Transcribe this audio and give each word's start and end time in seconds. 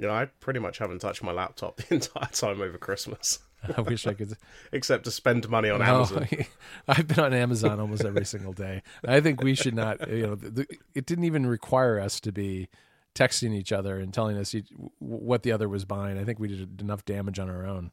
You 0.00 0.06
know, 0.06 0.14
I 0.14 0.26
pretty 0.40 0.60
much 0.60 0.78
haven't 0.78 1.00
touched 1.00 1.22
my 1.22 1.32
laptop 1.32 1.76
the 1.88 1.94
entire 1.94 2.28
time 2.32 2.62
over 2.62 2.78
Christmas, 2.78 3.38
I 3.76 3.80
wish 3.82 4.06
I 4.06 4.14
could. 4.14 4.36
except 4.72 5.04
to 5.04 5.10
spend 5.10 5.48
money 5.48 5.68
on 5.68 5.80
No, 5.80 5.84
Amazon. 5.84 6.26
I've 6.88 7.06
been 7.06 7.20
on 7.20 7.34
Amazon 7.34 7.78
almost 7.80 8.04
every 8.04 8.24
single 8.24 8.54
day. 8.54 8.82
I 9.06 9.20
think 9.20 9.42
we 9.42 9.54
should 9.54 9.74
not. 9.74 10.08
You 10.08 10.26
know, 10.28 10.34
the, 10.36 10.66
it 10.94 11.04
didn't 11.04 11.24
even 11.24 11.46
require 11.46 12.00
us 12.00 12.18
to 12.20 12.32
be 12.32 12.68
texting 13.14 13.52
each 13.54 13.72
other 13.72 13.98
and 13.98 14.14
telling 14.14 14.38
us 14.38 14.54
each, 14.54 14.68
what 14.98 15.42
the 15.42 15.52
other 15.52 15.68
was 15.68 15.84
buying. 15.84 16.18
I 16.18 16.24
think 16.24 16.38
we 16.38 16.48
did 16.48 16.80
enough 16.80 17.04
damage 17.04 17.38
on 17.38 17.50
our 17.50 17.66
own. 17.66 17.92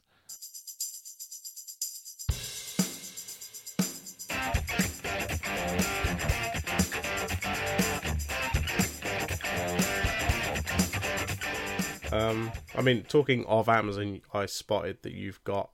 Um, 12.17 12.51
I 12.75 12.81
mean, 12.81 13.03
talking 13.03 13.45
of 13.45 13.69
Amazon, 13.69 14.21
I 14.33 14.45
spotted 14.45 15.03
that 15.03 15.13
you've 15.13 15.43
got 15.43 15.69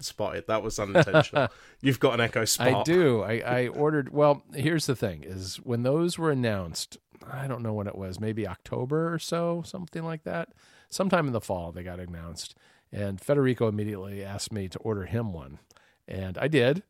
spotted. 0.00 0.46
That 0.46 0.62
was 0.62 0.78
unintentional. 0.78 1.48
you've 1.80 2.00
got 2.00 2.14
an 2.14 2.20
Echo 2.20 2.44
Spot. 2.44 2.68
I 2.68 2.82
do. 2.82 3.22
I, 3.22 3.32
I 3.40 3.68
ordered. 3.68 4.12
Well, 4.12 4.42
here's 4.54 4.86
the 4.86 4.96
thing: 4.96 5.24
is 5.24 5.56
when 5.56 5.82
those 5.82 6.18
were 6.18 6.30
announced. 6.30 6.98
I 7.30 7.48
don't 7.48 7.62
know 7.62 7.74
when 7.74 7.88
it 7.88 7.96
was. 7.96 8.20
Maybe 8.20 8.46
October 8.46 9.12
or 9.12 9.18
so, 9.18 9.62
something 9.66 10.04
like 10.04 10.22
that. 10.24 10.50
Sometime 10.88 11.26
in 11.26 11.32
the 11.32 11.40
fall, 11.40 11.72
they 11.72 11.82
got 11.82 12.00
announced, 12.00 12.54
and 12.92 13.20
Federico 13.20 13.68
immediately 13.68 14.24
asked 14.24 14.52
me 14.52 14.68
to 14.68 14.78
order 14.78 15.04
him 15.04 15.32
one, 15.32 15.58
and 16.06 16.38
I 16.38 16.48
did. 16.48 16.82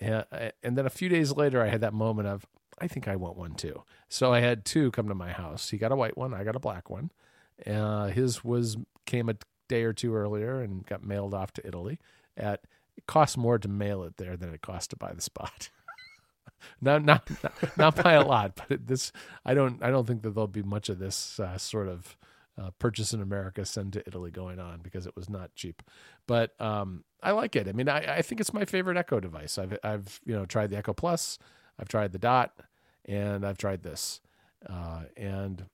And, 0.00 0.24
and 0.62 0.76
then 0.76 0.86
a 0.86 0.90
few 0.90 1.08
days 1.08 1.32
later, 1.32 1.62
I 1.62 1.68
had 1.68 1.80
that 1.82 1.94
moment 1.94 2.26
of, 2.26 2.46
I 2.80 2.88
think 2.88 3.06
I 3.06 3.14
want 3.14 3.36
one 3.36 3.54
too. 3.54 3.84
So 4.08 4.32
I 4.32 4.40
had 4.40 4.64
two 4.64 4.90
come 4.90 5.08
to 5.08 5.14
my 5.14 5.30
house. 5.30 5.70
He 5.70 5.78
got 5.78 5.92
a 5.92 5.96
white 5.96 6.16
one. 6.16 6.34
I 6.34 6.42
got 6.42 6.56
a 6.56 6.60
black 6.60 6.90
one. 6.90 7.10
Uh, 7.66 8.06
his 8.06 8.44
was 8.44 8.76
came 9.06 9.28
a 9.28 9.34
day 9.68 9.84
or 9.84 9.92
two 9.92 10.14
earlier 10.14 10.60
and 10.60 10.86
got 10.86 11.04
mailed 11.04 11.34
off 11.34 11.52
to 11.52 11.66
Italy. 11.66 11.98
At 12.36 12.60
it 12.96 13.06
costs 13.06 13.36
more 13.36 13.58
to 13.58 13.68
mail 13.68 14.02
it 14.04 14.16
there 14.16 14.36
than 14.36 14.52
it 14.52 14.62
costs 14.62 14.88
to 14.88 14.96
buy 14.96 15.12
the 15.12 15.20
spot. 15.20 15.70
not, 16.80 17.02
not 17.04 17.28
not 17.42 17.78
not 17.78 18.02
by 18.02 18.12
a 18.14 18.24
lot, 18.24 18.60
but 18.68 18.86
this 18.86 19.12
I 19.44 19.54
don't 19.54 19.82
I 19.82 19.90
don't 19.90 20.06
think 20.06 20.22
that 20.22 20.30
there'll 20.30 20.48
be 20.48 20.62
much 20.62 20.88
of 20.88 20.98
this 20.98 21.38
uh, 21.40 21.58
sort 21.58 21.88
of 21.88 22.16
uh, 22.56 22.70
purchase 22.78 23.12
in 23.12 23.20
America 23.20 23.64
send 23.64 23.92
to 23.94 24.06
Italy 24.06 24.30
going 24.30 24.60
on 24.60 24.80
because 24.80 25.06
it 25.06 25.16
was 25.16 25.28
not 25.28 25.54
cheap. 25.54 25.82
But 26.26 26.58
um, 26.60 27.04
I 27.22 27.32
like 27.32 27.56
it. 27.56 27.68
I 27.68 27.72
mean, 27.72 27.88
I, 27.88 28.18
I 28.18 28.22
think 28.22 28.40
it's 28.40 28.52
my 28.54 28.64
favorite 28.64 28.96
Echo 28.96 29.20
device. 29.20 29.58
I've 29.58 29.76
I've 29.82 30.20
you 30.24 30.34
know 30.34 30.46
tried 30.46 30.70
the 30.70 30.76
Echo 30.76 30.92
Plus, 30.92 31.38
I've 31.78 31.88
tried 31.88 32.12
the 32.12 32.18
Dot, 32.18 32.52
and 33.04 33.44
I've 33.44 33.58
tried 33.58 33.82
this. 33.82 34.20
Uh, 34.68 35.02
and 35.16 35.64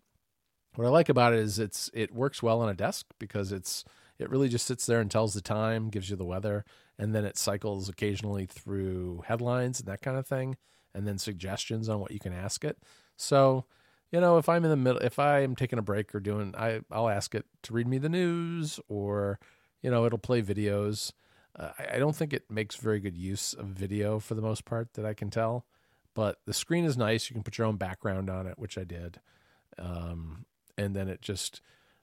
what 0.81 0.87
I 0.87 0.93
like 0.93 1.11
about 1.11 1.35
it 1.35 1.41
is 1.41 1.59
it's 1.59 1.91
it 1.93 2.15
works 2.15 2.43
well 2.43 2.63
on 2.63 2.71
a 2.71 2.75
desk 2.75 3.05
because 3.19 3.53
it's 3.53 3.85
it 4.19 4.31
really 4.31 4.49
just 4.49 4.67
sits 4.67 4.87
there 4.87 4.99
and 4.99 5.11
tells 5.11 5.35
the 5.35 5.43
time, 5.43 5.91
gives 5.91 6.09
you 6.09 6.17
the 6.17 6.25
weather, 6.25 6.65
and 6.99 7.15
then 7.15 7.27
it 7.27 7.37
cycles 7.37 7.91
occasionally 7.91 8.47
through 8.47 9.23
headlines 9.27 9.79
and 9.79 9.89
that 9.89 10.01
kind 10.01 10.17
of 10.17 10.27
thing, 10.27 10.57
and 10.95 11.07
then 11.07 11.19
suggestions 11.19 11.91
on 11.91 12.01
what 12.01 12.13
you 12.13 12.19
can 12.19 12.33
ask 12.33 12.65
it. 12.65 12.79
So, 13.19 13.67
you 14.11 14.23
know, 14.23 14.39
if 14.39 14.49
I'm 14.49 14.65
in 14.65 14.71
the 14.71 14.77
middle, 14.77 15.03
if 15.03 15.19
I 15.19 15.41
am 15.41 15.55
taking 15.55 15.79
a 15.79 15.83
break 15.83 16.15
or 16.15 16.21
doing, 16.21 16.55
I 16.57 16.81
I'll 16.91 17.11
ask 17.11 17.35
it 17.35 17.45
to 17.65 17.75
read 17.75 17.87
me 17.87 17.99
the 17.99 18.09
news, 18.09 18.81
or 18.89 19.39
you 19.83 19.91
know, 19.91 20.07
it'll 20.07 20.19
play 20.19 20.41
videos. 20.41 21.13
Uh, 21.55 21.73
I, 21.79 21.97
I 21.97 21.99
don't 21.99 22.17
think 22.17 22.33
it 22.33 22.51
makes 22.51 22.77
very 22.77 23.01
good 23.01 23.19
use 23.19 23.53
of 23.53 23.67
video 23.67 24.19
for 24.19 24.35
the 24.35 24.41
most 24.41 24.65
part 24.65 24.95
that 24.95 25.05
I 25.05 25.13
can 25.13 25.29
tell, 25.29 25.67
but 26.15 26.39
the 26.47 26.55
screen 26.55 26.87
is 26.87 26.97
nice. 26.97 27.29
You 27.29 27.35
can 27.35 27.43
put 27.43 27.59
your 27.59 27.67
own 27.67 27.77
background 27.77 28.31
on 28.31 28.47
it, 28.47 28.59
which 28.59 28.79
I 28.79 28.85
did. 28.85 29.21
Um, 29.79 30.47
and 30.81 30.97
then 30.97 31.09
it 31.09 31.21
just 31.23 31.61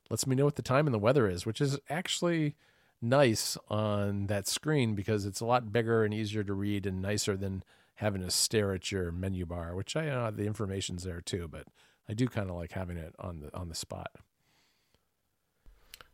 lets 0.09 0.25
me 0.27 0.35
know 0.35 0.45
what 0.45 0.55
the 0.55 0.61
time 0.61 0.87
and 0.87 0.93
the 0.93 0.99
weather 0.99 1.27
is, 1.27 1.45
which 1.45 1.59
is 1.61 1.79
actually 1.89 2.55
nice 3.01 3.57
on 3.69 4.27
that 4.27 4.47
screen 4.47 4.95
because 4.95 5.25
it's 5.25 5.41
a 5.41 5.45
lot 5.45 5.71
bigger 5.71 6.03
and 6.03 6.13
easier 6.13 6.43
to 6.43 6.53
read 6.53 6.85
and 6.85 7.01
nicer 7.01 7.35
than 7.35 7.63
having 7.95 8.21
to 8.21 8.29
stare 8.31 8.73
at 8.73 8.91
your 8.91 9.11
menu 9.11 9.45
bar, 9.45 9.75
which 9.75 9.95
I 9.95 10.05
know 10.05 10.31
the 10.31 10.45
information's 10.45 11.03
there 11.03 11.21
too, 11.21 11.47
but 11.47 11.65
I 12.07 12.13
do 12.13 12.27
kind 12.27 12.49
of 12.49 12.55
like 12.55 12.71
having 12.71 12.97
it 12.97 13.13
on 13.19 13.39
the 13.41 13.53
on 13.55 13.69
the 13.69 13.75
spot. 13.75 14.11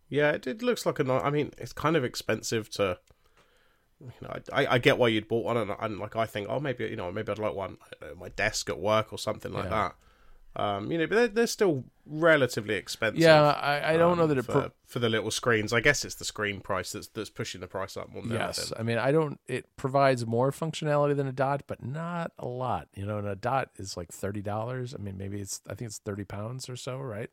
Yeah, 0.10 0.32
it, 0.32 0.48
it 0.48 0.62
looks 0.62 0.86
like 0.86 1.00
a. 1.00 1.04
ni- 1.04 1.12
I 1.12 1.30
mean, 1.30 1.52
it's 1.58 1.74
kind 1.74 1.96
of 1.96 2.04
expensive 2.04 2.70
to. 2.72 3.00
You 4.00 4.12
know, 4.22 4.34
I, 4.52 4.66
I 4.68 4.78
get 4.80 4.98
why 4.98 5.08
you'd 5.08 5.28
bought 5.30 5.46
one, 5.46 5.56
and, 5.58 5.72
and 5.80 5.98
like 6.00 6.16
I 6.16 6.26
think, 6.26 6.48
oh, 6.50 6.60
maybe 6.60 6.86
you 6.86 6.96
know, 6.96 7.12
maybe 7.12 7.32
I'd 7.32 7.40
like 7.40 7.56
one 7.56 7.78
at 8.02 8.18
my 8.18 8.30
desk 8.30 8.70
at 8.70 8.80
work 8.80 9.14
or 9.14 9.18
something 9.18 9.52
like 9.54 9.66
Yeah. 9.66 9.70
that. 9.70 9.96
Um, 10.56 10.92
you 10.92 11.00
know, 11.00 11.08
but 11.08 11.16
they're, 11.16 11.28
they're 11.30 11.48
still 11.48 11.84
relatively 12.06 12.76
expensive. 12.76 13.20
Yeah, 13.20 13.42
I, 13.42 13.94
I 13.94 13.98
don't 13.98 14.18
know 14.18 14.24
um, 14.24 14.30
that 14.30 14.38
it. 14.38 14.46
for, 14.46 14.52
pro- 14.52 14.72
for 14.86 15.00
the 15.00 15.10
little 15.10 15.32
screens. 15.32 15.74
I 15.74 15.80
guess 15.80 16.06
it's 16.06 16.16
the 16.16 16.26
screen 16.26 16.60
price 16.62 16.92
that's 16.92 17.08
that's 17.08 17.32
pushing 17.32 17.62
the 17.62 17.68
price 17.68 17.98
up 17.98 18.12
more 18.14 18.22
than 18.22 18.34
yes, 18.34 18.60
anything. 18.60 18.78
I 18.80 18.84
mean 18.84 18.98
I 19.00 19.12
don't. 19.12 19.40
It 19.48 19.66
provides 19.78 20.26
more 20.28 20.52
functionality 20.52 21.16
than 21.16 21.26
a 21.28 21.32
dot, 21.32 21.64
but 21.66 21.84
not 21.84 22.34
a 22.38 22.46
lot. 22.46 22.88
You 22.94 23.06
know, 23.08 23.18
and 23.18 23.28
a 23.28 23.36
dot 23.36 23.70
is 23.78 23.98
like 23.98 24.12
thirty 24.12 24.42
dollars. 24.42 24.94
I 24.94 25.02
mean, 25.02 25.18
maybe 25.18 25.42
it's 25.42 25.60
I 25.68 25.74
think 25.74 25.88
it's 25.90 25.98
thirty 25.98 26.24
pounds 26.24 26.70
or 26.70 26.76
so, 26.76 26.98
right? 27.00 27.32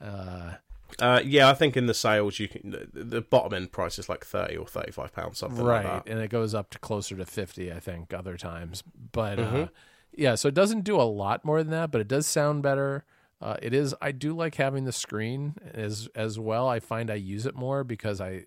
Uh, 0.00 0.52
Uh, 0.98 1.20
yeah, 1.24 1.48
I 1.48 1.54
think 1.54 1.76
in 1.76 1.86
the 1.86 1.94
sales, 1.94 2.38
you 2.40 2.48
can 2.48 2.70
the, 2.70 2.88
the 3.04 3.20
bottom 3.20 3.52
end 3.54 3.70
price 3.70 3.98
is 3.98 4.08
like 4.08 4.24
thirty 4.24 4.56
or 4.56 4.66
thirty 4.66 4.92
five 4.92 5.12
pounds, 5.12 5.38
something 5.38 5.62
right 5.64 5.84
like 5.84 6.04
that. 6.06 6.10
and 6.10 6.20
it 6.20 6.30
goes 6.30 6.54
up 6.54 6.70
to 6.70 6.78
closer 6.78 7.16
to 7.16 7.24
50 7.26 7.72
i 7.72 7.78
think 7.78 8.12
other 8.12 8.36
times 8.36 8.82
but 9.12 9.38
uh, 9.38 9.42
Mhm. 9.52 9.70
Yeah 10.12 10.34
so 10.34 10.48
it 10.48 10.54
doesn't 10.54 10.82
do 10.82 10.96
a 10.96 11.02
lot 11.02 11.44
more 11.44 11.62
than 11.62 11.70
that 11.70 11.90
but 11.90 12.00
it 12.00 12.08
does 12.08 12.26
sound 12.26 12.62
better. 12.62 13.04
Uh, 13.42 13.56
it 13.62 13.72
is 13.72 13.94
i 14.02 14.12
do 14.12 14.34
like 14.34 14.56
having 14.56 14.84
the 14.84 14.92
screen 14.92 15.54
as 15.72 16.08
as 16.14 16.38
well. 16.38 16.68
I 16.68 16.80
find 16.80 17.10
i 17.10 17.14
use 17.14 17.46
it 17.46 17.54
more 17.54 17.84
because 17.84 18.20
i 18.20 18.44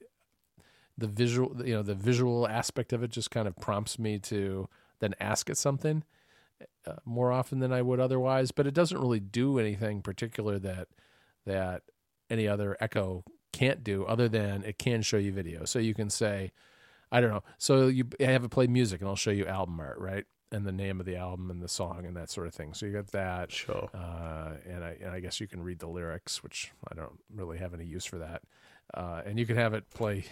the 0.97 1.07
visual 1.07 1.65
you 1.65 1.73
know 1.73 1.81
the 1.81 1.95
visual 1.95 2.47
aspect 2.47 2.93
of 2.93 3.01
it 3.01 3.09
just 3.09 3.31
kind 3.31 3.47
of 3.47 3.55
prompts 3.55 3.97
me 3.97 4.19
to 4.19 4.69
then 4.99 5.15
ask 5.19 5.49
it 5.49 5.57
something 5.57 6.03
uh, 6.85 6.93
more 7.03 7.31
often 7.31 7.59
than 7.59 7.73
i 7.73 7.81
would 7.81 7.99
otherwise 7.99 8.51
but 8.51 8.67
it 8.67 8.75
doesn't 8.75 8.99
really 8.99 9.19
do 9.19 9.57
anything 9.57 10.03
particular 10.03 10.59
that 10.59 10.87
that 11.47 11.81
any 12.29 12.47
other 12.47 12.77
echo 12.79 13.23
can't 13.53 13.83
do 13.83 14.03
other 14.05 14.27
than 14.27 14.63
it 14.63 14.77
can 14.77 15.01
show 15.01 15.17
you 15.17 15.31
video. 15.31 15.63
So 15.63 15.79
you 15.79 15.93
can 15.93 16.09
say 16.09 16.51
I 17.11 17.21
don't 17.21 17.29
know. 17.29 17.43
So 17.59 17.87
you 17.87 18.05
I 18.19 18.23
have 18.23 18.43
it 18.43 18.49
play 18.49 18.67
music, 18.67 18.99
and 18.99 19.07
I'll 19.07 19.15
show 19.15 19.31
you 19.31 19.45
album 19.45 19.79
art, 19.79 19.99
right, 19.99 20.25
and 20.53 20.65
the 20.65 20.71
name 20.71 20.99
of 20.99 21.05
the 21.05 21.15
album 21.17 21.49
and 21.51 21.61
the 21.61 21.67
song 21.67 22.05
and 22.05 22.15
that 22.15 22.29
sort 22.29 22.47
of 22.47 22.53
thing. 22.53 22.73
So 22.73 22.85
you 22.85 22.93
got 22.93 23.07
that, 23.07 23.51
Sure. 23.51 23.89
uh, 23.93 24.51
and 24.69 24.83
I 24.83 24.97
and 25.01 25.11
I 25.11 25.19
guess 25.19 25.39
you 25.41 25.47
can 25.47 25.61
read 25.63 25.79
the 25.79 25.87
lyrics, 25.87 26.43
which 26.43 26.71
I 26.89 26.95
don't 26.95 27.19
really 27.33 27.57
have 27.57 27.73
any 27.73 27.85
use 27.85 28.05
for 28.05 28.19
that. 28.19 28.41
Uh, 28.93 29.21
and 29.25 29.39
you 29.39 29.45
can 29.45 29.55
have 29.55 29.73
it 29.73 29.89
play, 29.89 30.25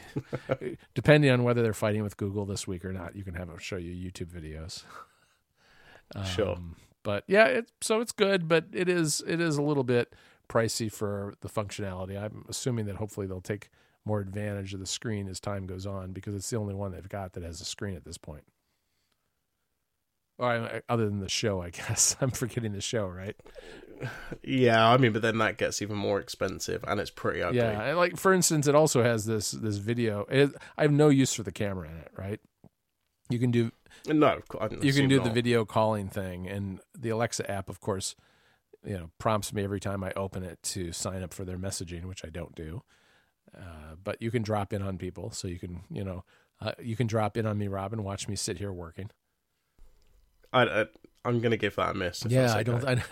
depending 0.94 1.32
on 1.32 1.44
whether 1.44 1.64
they're 1.64 1.74
fighting 1.74 2.04
with 2.04 2.18
Google 2.18 2.46
this 2.46 2.68
week 2.68 2.86
or 2.86 2.94
not. 2.94 3.16
You 3.16 3.24
can 3.24 3.34
have 3.34 3.50
it 3.50 3.62
show 3.62 3.78
you 3.78 3.92
YouTube 3.92 4.28
videos. 4.28 4.84
Sure. 6.26 6.56
Um, 6.56 6.76
but 7.04 7.24
yeah, 7.28 7.46
it, 7.46 7.72
so 7.80 8.02
it's 8.02 8.12
good, 8.12 8.48
but 8.48 8.66
it 8.74 8.90
is 8.90 9.24
it 9.26 9.40
is 9.40 9.56
a 9.58 9.62
little 9.62 9.86
bit 9.86 10.14
pricey 10.50 10.92
for 10.92 11.34
the 11.42 11.48
functionality. 11.48 12.22
I'm 12.22 12.44
assuming 12.50 12.86
that 12.88 12.98
hopefully 12.98 13.28
they'll 13.28 13.40
take 13.42 13.70
more 14.04 14.20
advantage 14.20 14.74
of 14.74 14.82
the 14.82 14.86
screen 14.86 15.30
as 15.30 15.40
time 15.40 15.66
goes 15.66 15.86
on 15.86 16.12
because 16.12 16.36
it's 16.36 16.50
the 16.50 16.58
only 16.58 16.74
one 16.74 16.92
they've 16.92 17.08
got 17.08 17.32
that 17.34 17.44
has 17.44 17.62
a 17.62 17.66
screen 17.66 17.96
at 17.96 18.04
this 18.04 18.18
point. 18.18 18.44
Or 20.42 20.82
other 20.90 21.06
than 21.06 21.20
the 21.20 21.30
show, 21.30 21.62
I 21.62 21.70
guess 21.72 22.16
I'm 22.20 22.32
forgetting 22.32 22.74
the 22.74 22.82
show, 22.82 23.08
right? 23.08 23.36
Yeah, 24.44 24.90
I 24.90 24.98
mean, 24.98 25.14
but 25.14 25.22
then 25.22 25.38
that 25.38 25.58
gets 25.58 25.82
even 25.82 25.96
more 25.96 26.20
expensive, 26.20 26.84
and 26.88 27.00
it's 27.00 27.12
pretty 27.12 27.44
ugly. 27.44 27.60
Yeah, 27.60 27.82
and 27.84 27.98
like 27.98 28.18
for 28.18 28.34
instance, 28.34 28.66
it 28.66 28.74
also 28.74 29.04
has 29.04 29.26
this 29.26 29.52
this 29.52 29.78
video. 29.78 30.26
It, 30.30 30.52
I 30.76 30.82
have 30.82 30.92
no 30.92 31.10
use 31.10 31.34
for 31.34 31.44
the 31.44 31.52
camera 31.52 31.88
in 31.88 31.98
it, 31.98 32.12
right? 32.18 32.40
You 33.30 33.38
can 33.38 33.52
do 33.52 33.72
No, 34.08 34.38
of 34.38 34.48
course, 34.48 34.74
you 34.82 34.94
can 34.94 35.08
do 35.08 35.20
the 35.20 35.30
video 35.30 35.66
calling 35.66 36.08
thing, 36.08 36.48
and 36.48 36.80
the 36.98 37.10
Alexa 37.10 37.50
app, 37.50 37.70
of 37.70 37.80
course, 37.80 38.16
you 38.84 38.98
know, 38.98 39.12
prompts 39.20 39.54
me 39.54 39.64
every 39.64 39.80
time 39.80 40.04
I 40.04 40.12
open 40.16 40.44
it 40.44 40.62
to 40.64 40.92
sign 40.92 41.22
up 41.22 41.34
for 41.34 41.46
their 41.46 41.58
messaging, 41.58 42.06
which 42.06 42.26
I 42.26 42.30
don't 42.30 42.56
do. 42.56 42.82
Uh, 43.56 43.96
but 44.04 44.22
you 44.22 44.32
can 44.32 44.42
drop 44.42 44.74
in 44.74 44.82
on 44.82 44.98
people, 44.98 45.30
so 45.32 45.48
you 45.48 45.60
can, 45.60 45.82
you 45.92 46.04
know, 46.04 46.24
uh, 46.60 46.72
you 46.82 46.96
can 46.96 47.06
drop 47.06 47.38
in 47.38 47.46
on 47.46 47.58
me, 47.58 47.68
Robin. 47.68 48.04
Watch 48.04 48.28
me 48.28 48.36
sit 48.36 48.58
here 48.58 48.72
working. 48.72 49.12
I, 50.54 50.64
I, 50.64 50.86
I'm 51.24 51.40
going 51.40 51.52
to 51.52 51.58
give 51.58 51.76
that 51.76 51.92
a 51.92 51.94
miss. 51.94 52.26
Yeah, 52.28 52.54
I 52.54 52.64
don't. 52.64 52.84
I, 52.84 53.04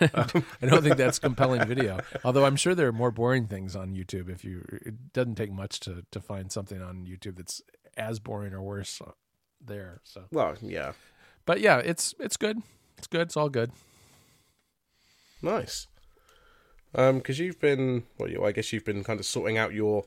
I 0.62 0.66
don't 0.66 0.82
think 0.82 0.96
that's 0.96 1.18
compelling 1.18 1.66
video. 1.66 2.00
Although 2.24 2.44
I'm 2.44 2.56
sure 2.56 2.74
there 2.74 2.88
are 2.88 2.92
more 2.92 3.10
boring 3.10 3.46
things 3.46 3.76
on 3.76 3.94
YouTube. 3.94 4.28
If 4.28 4.44
you, 4.44 4.64
it 4.84 5.12
doesn't 5.12 5.36
take 5.36 5.52
much 5.52 5.80
to 5.80 6.04
to 6.10 6.20
find 6.20 6.50
something 6.50 6.82
on 6.82 7.06
YouTube 7.06 7.36
that's 7.36 7.62
as 7.96 8.18
boring 8.18 8.52
or 8.52 8.62
worse 8.62 9.00
there. 9.64 10.00
So, 10.04 10.24
Well, 10.32 10.56
yeah, 10.60 10.92
but 11.46 11.60
yeah, 11.60 11.78
it's 11.78 12.14
it's 12.18 12.36
good. 12.36 12.58
It's 12.98 13.06
good. 13.06 13.22
It's 13.22 13.36
all 13.36 13.48
good. 13.48 13.70
nice. 15.42 15.86
Um, 16.92 17.18
because 17.18 17.38
you've 17.38 17.60
been, 17.60 18.02
well, 18.18 18.28
you, 18.28 18.44
I 18.44 18.50
guess 18.50 18.72
you've 18.72 18.84
been 18.84 19.04
kind 19.04 19.20
of 19.20 19.26
sorting 19.26 19.56
out 19.56 19.72
your 19.72 20.04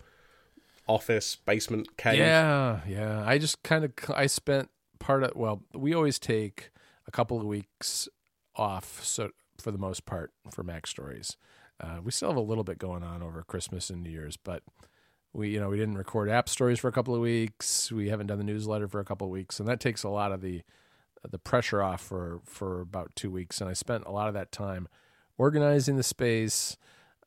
office 0.85 1.37
basement 1.37 1.95
cave. 1.95 2.17
Yeah, 2.17 2.81
yeah. 2.85 3.23
I 3.25 3.37
just 3.37 3.63
kind 3.63 3.85
of 3.85 3.93
I 4.13 4.27
spent 4.27 4.69
part 4.99 5.23
of 5.23 5.31
well, 5.35 5.63
we 5.73 5.93
always 5.93 6.19
take 6.19 6.71
a 7.07 7.11
couple 7.11 7.39
of 7.39 7.45
weeks 7.45 8.07
off 8.55 9.03
so 9.03 9.31
for 9.59 9.71
the 9.71 9.77
most 9.77 10.05
part 10.05 10.31
for 10.49 10.63
MacStories. 10.63 11.35
Uh, 11.81 11.99
we 12.03 12.11
still 12.11 12.29
have 12.29 12.37
a 12.37 12.41
little 12.41 12.63
bit 12.63 12.77
going 12.77 13.03
on 13.03 13.21
over 13.21 13.43
Christmas 13.43 13.89
and 13.89 14.03
New 14.03 14.09
Year's, 14.09 14.37
but 14.37 14.63
we 15.33 15.49
you 15.49 15.59
know 15.59 15.69
we 15.69 15.77
didn't 15.77 15.97
record 15.97 16.29
AppStories 16.29 16.79
for 16.79 16.87
a 16.87 16.91
couple 16.91 17.15
of 17.15 17.21
weeks. 17.21 17.91
We 17.91 18.09
haven't 18.09 18.27
done 18.27 18.37
the 18.37 18.43
newsletter 18.43 18.87
for 18.87 18.99
a 18.99 19.05
couple 19.05 19.27
of 19.27 19.31
weeks, 19.31 19.59
and 19.59 19.67
that 19.67 19.79
takes 19.79 20.03
a 20.03 20.09
lot 20.09 20.31
of 20.31 20.41
the 20.41 20.61
the 21.29 21.39
pressure 21.39 21.81
off 21.81 22.01
for 22.01 22.41
for 22.45 22.81
about 22.81 23.15
two 23.15 23.31
weeks. 23.31 23.59
And 23.59 23.69
I 23.69 23.73
spent 23.73 24.05
a 24.05 24.11
lot 24.11 24.27
of 24.27 24.33
that 24.35 24.51
time 24.51 24.87
organizing 25.37 25.97
the 25.97 26.03
space, 26.03 26.77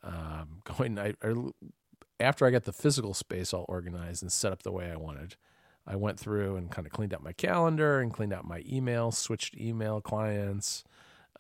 um, 0.03 0.63
going. 0.65 0.99
I, 0.99 1.15
I, 1.23 1.35
after 2.19 2.47
I 2.47 2.51
got 2.51 2.65
the 2.65 2.73
physical 2.73 3.13
space 3.13 3.53
all 3.53 3.67
organized 3.69 4.23
and 4.23 4.33
set 4.33 4.53
up 4.53 4.63
the 4.63 4.73
way 4.73 4.91
I 4.91 4.97
wanted, 4.97 5.37
I 5.87 5.97
went 5.97 6.19
through 6.19 6.57
and 6.57 6.71
kind 6.71 6.87
of 6.87 6.93
cleaned 6.93 7.15
up 7.15 7.23
my 7.23 7.33
calendar 7.33 8.01
and 8.01 8.13
cleaned 8.13 8.33
out 8.33 8.47
my 8.47 8.63
email, 8.67 9.13
switched 9.13 9.57
email 9.57 10.01
clients, 10.01 10.85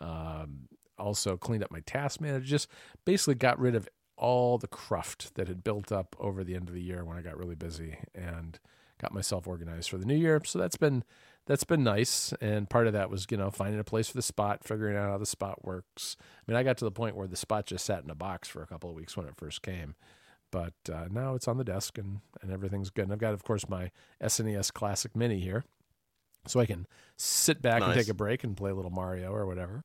um, 0.01 0.69
also 0.99 1.37
cleaned 1.37 1.65
up 1.65 1.71
my 1.71 1.81
task 1.81 2.21
manager. 2.21 2.47
Just 2.47 2.69
basically 3.05 3.35
got 3.35 3.59
rid 3.59 3.75
of 3.75 3.89
all 4.17 4.57
the 4.59 4.69
cruft 4.69 5.35
that 5.35 5.49
had 5.49 5.63
built 5.63 5.93
up 5.93 6.17
over 6.19 6.43
the 6.43 6.55
end 6.55 6.69
of 6.69 6.75
the 6.75 6.83
year 6.83 7.05
when 7.05 7.17
I 7.17 7.23
got 7.23 7.37
really 7.37 7.55
busy 7.55 7.99
and 8.15 8.59
got 8.99 9.13
myself 9.13 9.47
organized 9.47 9.91
for 9.91 9.99
the 9.99 10.07
new 10.07 10.17
year. 10.17 10.41
So 10.45 10.59
that's 10.59 10.77
been 10.77 11.05
that's 11.47 11.65
been 11.65 11.85
nice. 11.85 12.33
And 12.41 12.69
part 12.69 12.87
of 12.87 12.93
that 12.95 13.11
was, 13.11 13.27
you 13.31 13.37
know, 13.37 13.51
finding 13.51 13.79
a 13.79 13.85
place 13.85 14.09
for 14.09 14.17
the 14.17 14.23
spot, 14.23 14.65
figuring 14.65 14.97
out 14.97 15.11
how 15.11 15.19
the 15.19 15.27
spot 15.27 15.65
works. 15.65 16.17
I 16.21 16.51
mean, 16.51 16.57
I 16.57 16.63
got 16.63 16.77
to 16.79 16.85
the 16.85 16.91
point 16.91 17.17
where 17.17 17.29
the 17.29 17.37
spot 17.37 17.67
just 17.67 17.85
sat 17.85 18.03
in 18.03 18.11
a 18.11 18.17
box 18.17 18.49
for 18.49 18.63
a 18.63 18.67
couple 18.67 18.91
of 18.91 18.97
weeks 18.97 19.17
when 19.17 19.27
it 19.27 19.37
first 19.37 19.63
came. 19.63 19.95
But 20.56 20.91
uh, 20.91 21.08
now 21.11 21.35
it's 21.35 21.49
on 21.49 21.58
the 21.58 21.64
desk 21.64 21.99
and, 21.99 22.20
and 22.41 22.50
everything's 22.50 22.88
good. 22.88 23.03
And 23.03 23.12
I've 23.12 23.19
got, 23.19 23.35
of 23.35 23.44
course, 23.44 23.69
my 23.69 23.91
SNES 24.23 24.73
Classic 24.73 25.14
Mini 25.14 25.38
here. 25.38 25.64
So 26.47 26.61
I 26.61 26.64
can 26.64 26.87
sit 27.14 27.61
back 27.61 27.81
nice. 27.81 27.88
and 27.88 27.99
take 27.99 28.08
a 28.08 28.14
break 28.14 28.43
and 28.43 28.56
play 28.56 28.70
a 28.70 28.75
little 28.75 28.91
Mario 28.91 29.32
or 29.32 29.44
whatever. 29.44 29.85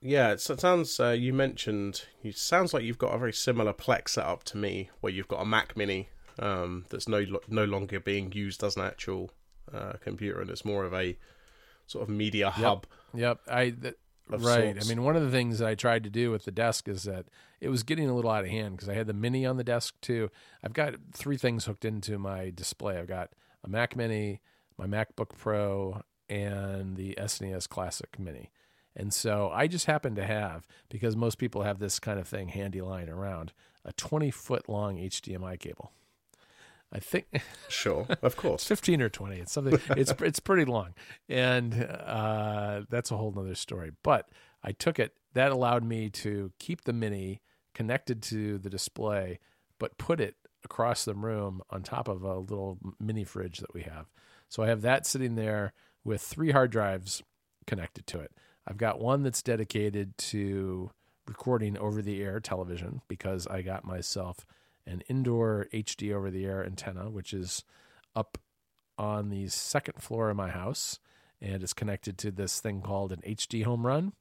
Yeah, 0.00 0.30
it 0.30 0.40
sounds. 0.40 1.00
Uh, 1.00 1.08
you 1.08 1.32
mentioned. 1.32 2.04
It 2.22 2.38
sounds 2.38 2.72
like 2.72 2.84
you've 2.84 2.98
got 2.98 3.12
a 3.12 3.18
very 3.18 3.32
similar 3.32 3.72
Plex 3.72 4.10
setup 4.10 4.44
to 4.44 4.56
me, 4.56 4.90
where 5.00 5.12
you've 5.12 5.26
got 5.26 5.40
a 5.40 5.44
Mac 5.44 5.76
Mini 5.76 6.10
um, 6.38 6.84
that's 6.90 7.08
no 7.08 7.24
no 7.48 7.64
longer 7.64 7.98
being 7.98 8.30
used 8.30 8.62
as 8.62 8.76
an 8.76 8.82
actual 8.82 9.32
uh, 9.74 9.94
computer, 10.00 10.40
and 10.40 10.48
it's 10.48 10.64
more 10.64 10.84
of 10.84 10.94
a 10.94 11.18
sort 11.88 12.02
of 12.02 12.08
media 12.08 12.50
hub. 12.50 12.86
Yep, 13.14 13.40
I 13.48 13.70
th- 13.70 13.96
right. 14.28 14.74
Sorts. 14.74 14.86
I 14.86 14.88
mean, 14.88 15.04
one 15.04 15.16
of 15.16 15.22
the 15.22 15.30
things 15.30 15.58
that 15.58 15.68
I 15.68 15.74
tried 15.74 16.04
to 16.04 16.10
do 16.10 16.30
with 16.30 16.44
the 16.44 16.50
desk 16.50 16.88
is 16.88 17.04
that 17.04 17.26
it 17.60 17.68
was 17.68 17.82
getting 17.82 18.08
a 18.08 18.14
little 18.14 18.30
out 18.30 18.44
of 18.44 18.50
hand 18.50 18.76
because 18.76 18.88
I 18.88 18.94
had 18.94 19.06
the 19.06 19.12
Mini 19.12 19.46
on 19.46 19.56
the 19.56 19.64
desk 19.64 19.94
too. 20.00 20.30
I've 20.62 20.72
got 20.72 20.94
three 21.12 21.36
things 21.36 21.64
hooked 21.64 21.84
into 21.84 22.18
my 22.18 22.50
display. 22.54 22.98
I've 22.98 23.08
got 23.08 23.30
a 23.64 23.68
Mac 23.68 23.96
Mini, 23.96 24.40
my 24.76 24.86
MacBook 24.86 25.36
Pro, 25.36 26.02
and 26.28 26.96
the 26.96 27.14
SNES 27.18 27.68
Classic 27.68 28.18
Mini. 28.18 28.50
And 28.94 29.12
so 29.12 29.50
I 29.52 29.66
just 29.68 29.86
happen 29.86 30.14
to 30.16 30.26
have, 30.26 30.66
because 30.88 31.16
most 31.16 31.38
people 31.38 31.62
have 31.62 31.78
this 31.78 31.98
kind 31.98 32.18
of 32.18 32.28
thing 32.28 32.48
handy 32.48 32.80
lying 32.80 33.08
around, 33.08 33.52
a 33.84 33.92
20 33.92 34.30
foot 34.30 34.68
long 34.68 34.96
HDMI 34.96 35.58
cable. 35.58 35.92
I 36.92 36.98
think 36.98 37.26
sure, 37.68 38.06
of 38.22 38.36
course, 38.36 38.64
fifteen 38.64 39.00
or 39.00 39.08
twenty. 39.08 39.38
It's 39.38 39.52
something. 39.52 39.80
It's 39.96 40.12
it's 40.20 40.40
pretty 40.40 40.64
long, 40.64 40.94
and 41.28 41.74
uh, 41.74 42.82
that's 42.90 43.10
a 43.10 43.16
whole 43.16 43.34
other 43.38 43.54
story. 43.54 43.92
But 44.02 44.28
I 44.62 44.72
took 44.72 44.98
it. 44.98 45.14
That 45.34 45.52
allowed 45.52 45.84
me 45.84 46.10
to 46.10 46.52
keep 46.58 46.82
the 46.82 46.92
mini 46.92 47.40
connected 47.74 48.22
to 48.22 48.58
the 48.58 48.68
display, 48.68 49.38
but 49.78 49.96
put 49.96 50.20
it 50.20 50.36
across 50.64 51.04
the 51.04 51.14
room 51.14 51.62
on 51.70 51.82
top 51.82 52.08
of 52.08 52.22
a 52.22 52.38
little 52.38 52.78
mini 53.00 53.24
fridge 53.24 53.58
that 53.58 53.74
we 53.74 53.82
have. 53.82 54.06
So 54.48 54.62
I 54.62 54.68
have 54.68 54.82
that 54.82 55.06
sitting 55.06 55.34
there 55.34 55.72
with 56.04 56.20
three 56.20 56.50
hard 56.50 56.70
drives 56.70 57.22
connected 57.66 58.06
to 58.08 58.20
it. 58.20 58.32
I've 58.66 58.76
got 58.76 59.00
one 59.00 59.22
that's 59.22 59.42
dedicated 59.42 60.16
to 60.18 60.90
recording 61.26 61.78
over 61.78 62.02
the 62.02 62.22
air 62.22 62.40
television 62.40 63.00
because 63.08 63.46
I 63.46 63.62
got 63.62 63.84
myself 63.84 64.44
an 64.86 65.02
indoor 65.08 65.66
HD 65.72 66.12
over 66.12 66.30
the 66.30 66.44
air 66.44 66.64
antenna, 66.64 67.10
which 67.10 67.32
is 67.32 67.64
up 68.14 68.38
on 68.98 69.30
the 69.30 69.48
second 69.48 70.02
floor 70.02 70.30
of 70.30 70.36
my 70.36 70.50
house 70.50 70.98
and 71.40 71.62
is 71.62 71.72
connected 71.72 72.18
to 72.18 72.30
this 72.30 72.60
thing 72.60 72.80
called 72.80 73.12
an 73.12 73.20
HDHomeRun, 73.26 74.12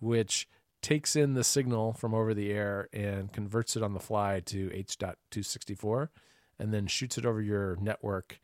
which 0.00 0.48
takes 0.82 1.16
in 1.16 1.34
the 1.34 1.44
signal 1.44 1.92
from 1.92 2.14
over 2.14 2.34
the 2.34 2.52
air 2.52 2.88
and 2.92 3.32
converts 3.32 3.76
it 3.76 3.82
on 3.82 3.94
the 3.94 4.00
fly 4.00 4.40
to 4.44 4.70
H.264 4.72 6.08
and 6.58 6.74
then 6.74 6.86
shoots 6.86 7.16
it 7.16 7.24
over 7.24 7.40
your 7.40 7.76
network 7.80 8.38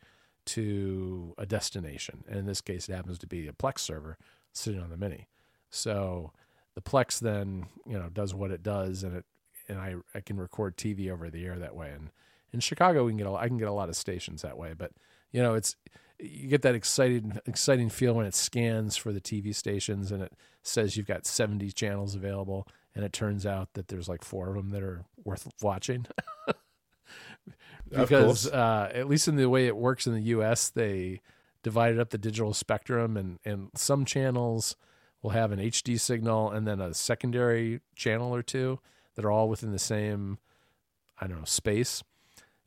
to 0.45 1.35
a 1.37 1.45
destination. 1.45 2.23
And 2.27 2.39
in 2.39 2.45
this 2.45 2.61
case, 2.61 2.89
it 2.89 2.95
happens 2.95 3.19
to 3.19 3.27
be 3.27 3.47
a 3.47 3.53
Plex 3.53 3.79
server 3.79 4.17
sitting 4.53 4.81
on 4.81 4.89
the 4.89 4.97
Mini. 4.97 5.27
So 5.69 6.33
the 6.73 6.81
Plex 6.81 7.19
then, 7.19 7.67
you 7.85 7.97
know, 7.97 8.09
does 8.09 8.33
what 8.33 8.51
it 8.51 8.63
does 8.63 9.03
and 9.03 9.15
it 9.15 9.25
and 9.71 9.79
I 9.79 9.95
I 10.13 10.19
can 10.19 10.37
record 10.37 10.77
TV 10.77 11.09
over 11.09 11.29
the 11.29 11.45
air 11.45 11.57
that 11.57 11.75
way. 11.75 11.91
And 11.91 12.09
in 12.53 12.59
Chicago, 12.59 13.05
we 13.05 13.11
can 13.11 13.17
get 13.17 13.27
a, 13.27 13.33
I 13.33 13.47
can 13.47 13.57
get 13.57 13.67
a 13.67 13.73
lot 13.73 13.89
of 13.89 13.95
stations 13.95 14.41
that 14.41 14.57
way. 14.57 14.73
But 14.77 14.91
you 15.31 15.41
know, 15.41 15.55
it's 15.55 15.75
you 16.19 16.47
get 16.47 16.61
that 16.61 16.75
exciting 16.75 17.39
exciting 17.45 17.89
feel 17.89 18.13
when 18.13 18.25
it 18.25 18.35
scans 18.35 18.97
for 18.97 19.11
the 19.11 19.21
TV 19.21 19.55
stations 19.55 20.11
and 20.11 20.21
it 20.21 20.33
says 20.61 20.95
you've 20.95 21.07
got 21.07 21.25
70 21.25 21.71
channels 21.71 22.13
available, 22.13 22.67
and 22.93 23.03
it 23.03 23.13
turns 23.13 23.45
out 23.45 23.73
that 23.73 23.87
there's 23.87 24.09
like 24.09 24.23
four 24.23 24.49
of 24.49 24.55
them 24.55 24.69
that 24.71 24.83
are 24.83 25.05
worth 25.23 25.47
watching. 25.61 26.05
because 27.89 28.47
uh, 28.47 28.91
at 28.93 29.07
least 29.07 29.27
in 29.27 29.37
the 29.37 29.49
way 29.49 29.67
it 29.67 29.75
works 29.75 30.05
in 30.05 30.13
the 30.13 30.21
U.S., 30.21 30.69
they 30.69 31.21
divided 31.63 31.99
up 31.99 32.09
the 32.09 32.17
digital 32.17 32.53
spectrum, 32.53 33.17
and 33.17 33.39
and 33.45 33.69
some 33.75 34.05
channels 34.05 34.75
will 35.21 35.31
have 35.31 35.51
an 35.51 35.59
HD 35.59 35.99
signal 35.99 36.49
and 36.49 36.67
then 36.67 36.81
a 36.81 36.93
secondary 36.93 37.79
channel 37.95 38.33
or 38.33 38.41
two 38.41 38.79
that 39.15 39.25
are 39.25 39.31
all 39.31 39.49
within 39.49 39.71
the 39.71 39.79
same, 39.79 40.37
I 41.19 41.27
don't 41.27 41.39
know, 41.39 41.45
space. 41.45 42.03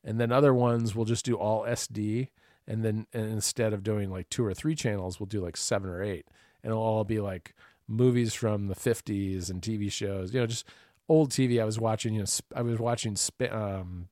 And 0.03 0.21
then 0.21 0.31
other 0.31 0.53
ones 0.53 0.95
will 0.95 1.07
just 1.07 1.25
do 1.25 1.35
all 1.35 1.63
SD. 1.63 2.29
And 2.67 2.85
then 2.85 3.07
and 3.13 3.27
instead 3.27 3.73
of 3.73 3.83
doing 3.83 4.11
like 4.11 4.29
two 4.31 4.45
or 4.45 4.55
three 4.55 4.75
channels, 4.75 5.19
we'll 5.19 5.27
do 5.27 5.43
like 5.43 5.57
seven 5.57 5.89
or 5.89 6.03
eight. 6.03 6.27
And 6.63 6.71
it'll 6.71 6.83
all 6.83 7.05
be 7.05 7.21
like 7.21 7.55
movies 7.87 8.35
from 8.35 8.69
the 8.69 8.75
50s 8.75 9.51
and 9.51 9.61
TV 9.61 9.91
shows, 9.91 10.33
you 10.33 10.41
know, 10.41 10.47
just 10.47 10.67
old 11.09 11.31
TV. 11.31 11.61
I 11.61 11.65
was 11.65 11.79
watching, 11.79 12.15
you 12.15 12.21
know, 12.21 12.27
I 12.55 12.63
was 12.63 12.79
watching 12.79 13.17
um, 13.51 14.09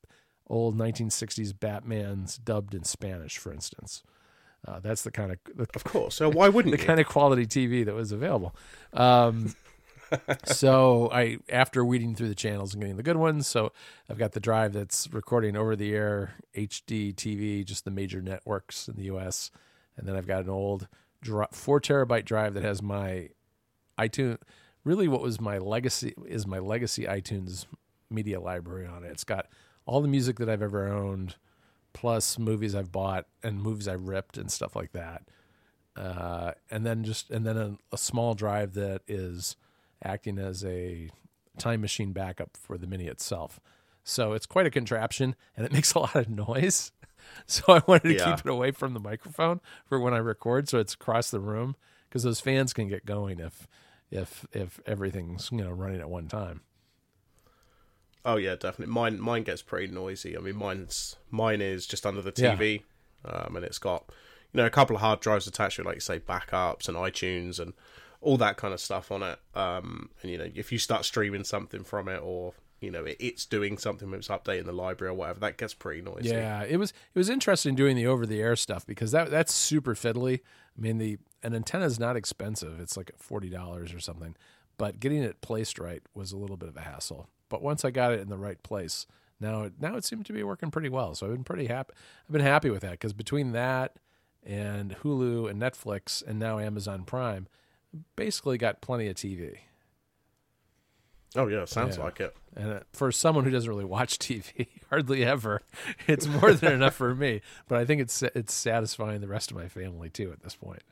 old 0.46 0.76
1960s 0.76 1.58
Batman's 1.58 2.38
dubbed 2.38 2.74
in 2.74 2.84
Spanish, 2.84 3.38
for 3.38 3.52
instance. 3.52 4.02
Uh, 4.66 4.78
that's 4.80 5.02
the 5.02 5.10
kind 5.10 5.32
of, 5.32 5.38
the, 5.54 5.66
of 5.74 5.84
course. 5.84 6.14
So 6.14 6.30
why 6.30 6.48
wouldn't 6.48 6.72
the 6.72 6.80
you? 6.80 6.86
kind 6.86 7.00
of 7.00 7.06
quality 7.06 7.46
TV 7.46 7.84
that 7.84 7.94
was 7.94 8.12
available? 8.12 8.54
Um, 8.92 9.54
so 10.44 11.10
I 11.12 11.38
after 11.48 11.84
weeding 11.84 12.14
through 12.14 12.28
the 12.28 12.34
channels 12.34 12.74
and 12.74 12.82
getting 12.82 12.96
the 12.96 13.02
good 13.02 13.16
ones, 13.16 13.46
so 13.46 13.72
I've 14.08 14.18
got 14.18 14.32
the 14.32 14.40
drive 14.40 14.72
that's 14.72 15.08
recording 15.12 15.56
over 15.56 15.76
the 15.76 15.94
air 15.94 16.34
HD 16.56 17.14
TV, 17.14 17.64
just 17.64 17.84
the 17.84 17.90
major 17.90 18.20
networks 18.20 18.88
in 18.88 18.96
the 18.96 19.04
U.S., 19.04 19.50
and 19.96 20.06
then 20.06 20.16
I've 20.16 20.26
got 20.26 20.44
an 20.44 20.50
old 20.50 20.88
four 21.52 21.80
terabyte 21.80 22.24
drive 22.24 22.54
that 22.54 22.64
has 22.64 22.82
my 22.82 23.28
iTunes. 23.98 24.38
Really, 24.84 25.06
what 25.06 25.22
was 25.22 25.40
my 25.40 25.58
legacy 25.58 26.14
is 26.26 26.46
my 26.46 26.58
legacy 26.58 27.04
iTunes 27.04 27.66
media 28.10 28.40
library 28.40 28.86
on 28.86 29.04
it. 29.04 29.10
It's 29.10 29.24
got 29.24 29.46
all 29.86 30.00
the 30.00 30.08
music 30.08 30.38
that 30.38 30.48
I've 30.48 30.62
ever 30.62 30.88
owned, 30.88 31.36
plus 31.92 32.38
movies 32.38 32.74
I've 32.74 32.92
bought 32.92 33.26
and 33.42 33.60
movies 33.60 33.88
I 33.88 33.94
ripped 33.94 34.38
and 34.38 34.50
stuff 34.50 34.74
like 34.76 34.92
that. 34.92 35.22
Uh, 35.96 36.52
and 36.70 36.86
then 36.86 37.04
just 37.04 37.30
and 37.30 37.44
then 37.46 37.56
a, 37.56 37.76
a 37.92 37.98
small 37.98 38.34
drive 38.34 38.74
that 38.74 39.02
is 39.06 39.56
acting 40.04 40.38
as 40.38 40.64
a 40.64 41.10
time 41.58 41.80
machine 41.80 42.12
backup 42.12 42.56
for 42.56 42.78
the 42.78 42.86
Mini 42.86 43.06
itself. 43.06 43.60
So 44.04 44.32
it's 44.32 44.46
quite 44.46 44.66
a 44.66 44.70
contraption 44.70 45.36
and 45.56 45.64
it 45.66 45.72
makes 45.72 45.94
a 45.94 46.00
lot 46.00 46.16
of 46.16 46.28
noise. 46.28 46.92
So 47.46 47.62
I 47.68 47.80
wanted 47.86 48.08
to 48.08 48.14
yeah. 48.14 48.34
keep 48.34 48.44
it 48.44 48.50
away 48.50 48.72
from 48.72 48.94
the 48.94 49.00
microphone 49.00 49.60
for 49.86 50.00
when 50.00 50.12
I 50.12 50.18
record 50.18 50.68
so 50.68 50.80
it's 50.80 50.94
across 50.94 51.30
the 51.30 51.38
room 51.38 51.76
because 52.08 52.24
those 52.24 52.40
fans 52.40 52.72
can 52.72 52.88
get 52.88 53.06
going 53.06 53.38
if 53.38 53.68
if 54.10 54.44
if 54.52 54.80
everything's, 54.86 55.48
you 55.52 55.58
know, 55.58 55.70
running 55.70 56.00
at 56.00 56.10
one 56.10 56.26
time. 56.26 56.62
Oh 58.24 58.38
yeah, 58.38 58.56
definitely. 58.56 58.92
Mine 58.92 59.20
mine 59.20 59.44
gets 59.44 59.62
pretty 59.62 59.86
noisy. 59.92 60.36
I 60.36 60.40
mean 60.40 60.56
mine's 60.56 61.14
mine 61.30 61.60
is 61.60 61.86
just 61.86 62.06
under 62.06 62.22
the 62.22 62.32
TV. 62.32 62.82
Yeah. 63.24 63.30
Um, 63.30 63.54
and 63.54 63.64
it's 63.64 63.78
got 63.78 64.04
you 64.52 64.58
know 64.58 64.66
a 64.66 64.70
couple 64.70 64.96
of 64.96 65.02
hard 65.02 65.20
drives 65.20 65.46
attached 65.46 65.76
to 65.76 65.82
it, 65.82 65.86
like 65.86 65.94
you 65.96 66.00
say 66.00 66.18
backups 66.18 66.88
and 66.88 66.96
iTunes 66.96 67.60
and 67.60 67.72
all 68.22 68.36
that 68.38 68.56
kind 68.56 68.72
of 68.72 68.80
stuff 68.80 69.10
on 69.12 69.22
it. 69.22 69.38
Um, 69.54 70.10
and 70.22 70.30
you 70.30 70.38
know, 70.38 70.48
if 70.54 70.72
you 70.72 70.78
start 70.78 71.04
streaming 71.04 71.44
something 71.44 71.84
from 71.84 72.08
it, 72.08 72.20
or 72.22 72.54
you 72.80 72.90
know, 72.90 73.04
it, 73.04 73.16
it's 73.20 73.44
doing 73.44 73.76
something 73.76 74.12
it's 74.14 74.28
updating 74.28 74.64
the 74.64 74.72
library 74.72 75.10
or 75.10 75.14
whatever, 75.14 75.40
that 75.40 75.58
gets 75.58 75.74
pretty 75.74 76.02
noisy. 76.02 76.30
Yeah, 76.30 76.64
it 76.64 76.76
was 76.76 76.90
it 76.90 77.18
was 77.18 77.28
interesting 77.28 77.74
doing 77.74 77.96
the 77.96 78.06
over 78.06 78.24
the 78.24 78.40
air 78.40 78.56
stuff 78.56 78.86
because 78.86 79.10
that 79.10 79.30
that's 79.30 79.52
super 79.52 79.94
fiddly. 79.94 80.40
I 80.76 80.80
mean, 80.80 80.98
the 80.98 81.18
an 81.42 81.54
antenna 81.54 81.84
is 81.84 81.98
not 81.98 82.16
expensive; 82.16 82.80
it's 82.80 82.96
like 82.96 83.12
forty 83.18 83.50
dollars 83.50 83.92
or 83.92 84.00
something. 84.00 84.36
But 84.78 85.00
getting 85.00 85.22
it 85.22 85.42
placed 85.42 85.78
right 85.78 86.02
was 86.14 86.32
a 86.32 86.36
little 86.36 86.56
bit 86.56 86.68
of 86.68 86.76
a 86.76 86.80
hassle. 86.80 87.28
But 87.48 87.62
once 87.62 87.84
I 87.84 87.90
got 87.90 88.12
it 88.12 88.20
in 88.20 88.28
the 88.28 88.38
right 88.38 88.62
place, 88.62 89.06
now 89.40 89.70
now 89.80 89.96
it 89.96 90.04
seemed 90.04 90.26
to 90.26 90.32
be 90.32 90.42
working 90.42 90.70
pretty 90.70 90.88
well. 90.88 91.14
So 91.14 91.26
I've 91.26 91.32
been 91.32 91.44
pretty 91.44 91.66
happy. 91.66 91.92
I've 92.26 92.32
been 92.32 92.40
happy 92.40 92.70
with 92.70 92.82
that 92.82 92.92
because 92.92 93.12
between 93.12 93.52
that 93.52 93.96
and 94.44 94.96
Hulu 95.02 95.50
and 95.50 95.60
Netflix 95.60 96.26
and 96.26 96.38
now 96.38 96.58
Amazon 96.58 97.04
Prime 97.04 97.46
basically 98.16 98.58
got 98.58 98.80
plenty 98.80 99.08
of 99.08 99.16
TV. 99.16 99.58
Oh 101.34 101.46
yeah, 101.46 101.64
sounds 101.64 101.96
Yeah. 101.96 102.04
like 102.04 102.20
it. 102.20 102.36
And 102.54 102.72
uh, 102.74 102.80
for 102.92 103.10
someone 103.10 103.44
who 103.44 103.50
doesn't 103.50 103.68
really 103.68 103.84
watch 103.86 104.18
TV, 104.18 104.68
hardly 104.90 105.24
ever, 105.24 105.62
it's 106.06 106.26
more 106.26 106.52
than 106.52 106.72
enough 106.74 106.94
for 106.94 107.14
me. 107.14 107.40
But 107.68 107.78
I 107.78 107.84
think 107.84 108.00
it's 108.02 108.22
it's 108.22 108.52
satisfying 108.54 109.20
the 109.20 109.28
rest 109.28 109.50
of 109.50 109.56
my 109.56 109.68
family 109.68 110.10
too 110.10 110.30
at 110.32 110.42
this 110.42 110.54
point. 110.54 110.82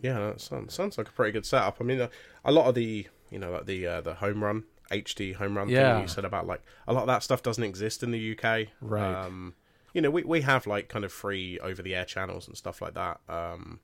Yeah, 0.00 0.18
that 0.18 0.40
sounds 0.40 0.74
sounds 0.74 0.98
like 0.98 1.08
a 1.08 1.12
pretty 1.12 1.32
good 1.32 1.46
setup. 1.46 1.76
I 1.80 1.84
mean, 1.84 2.00
uh, 2.00 2.08
a 2.44 2.52
lot 2.52 2.66
of 2.66 2.74
the 2.74 3.06
you 3.30 3.38
know 3.38 3.52
like 3.52 3.66
the 3.66 3.86
uh, 3.86 4.00
the 4.00 4.14
home 4.14 4.42
run 4.42 4.64
HDHomeRun 4.90 5.70
Yeah. 5.70 5.94
thing 5.94 6.02
you 6.02 6.08
said 6.08 6.24
about 6.24 6.46
like 6.46 6.62
a 6.88 6.92
lot 6.92 7.02
of 7.02 7.06
that 7.06 7.22
stuff 7.22 7.42
doesn't 7.42 7.62
exist 7.64 8.02
in 8.02 8.10
the 8.10 8.32
UK. 8.36 8.68
Right. 8.80 9.24
Um, 9.26 9.54
you 9.92 10.00
know, 10.02 10.10
we 10.10 10.24
we 10.24 10.40
have 10.42 10.66
like 10.66 10.88
kind 10.88 11.04
of 11.04 11.12
free 11.12 11.58
over 11.60 11.80
the 11.80 11.94
air 11.94 12.04
channels 12.04 12.48
and 12.48 12.56
stuff 12.56 12.82
like 12.82 12.94
that. 12.94 13.20
Um, 13.28 13.78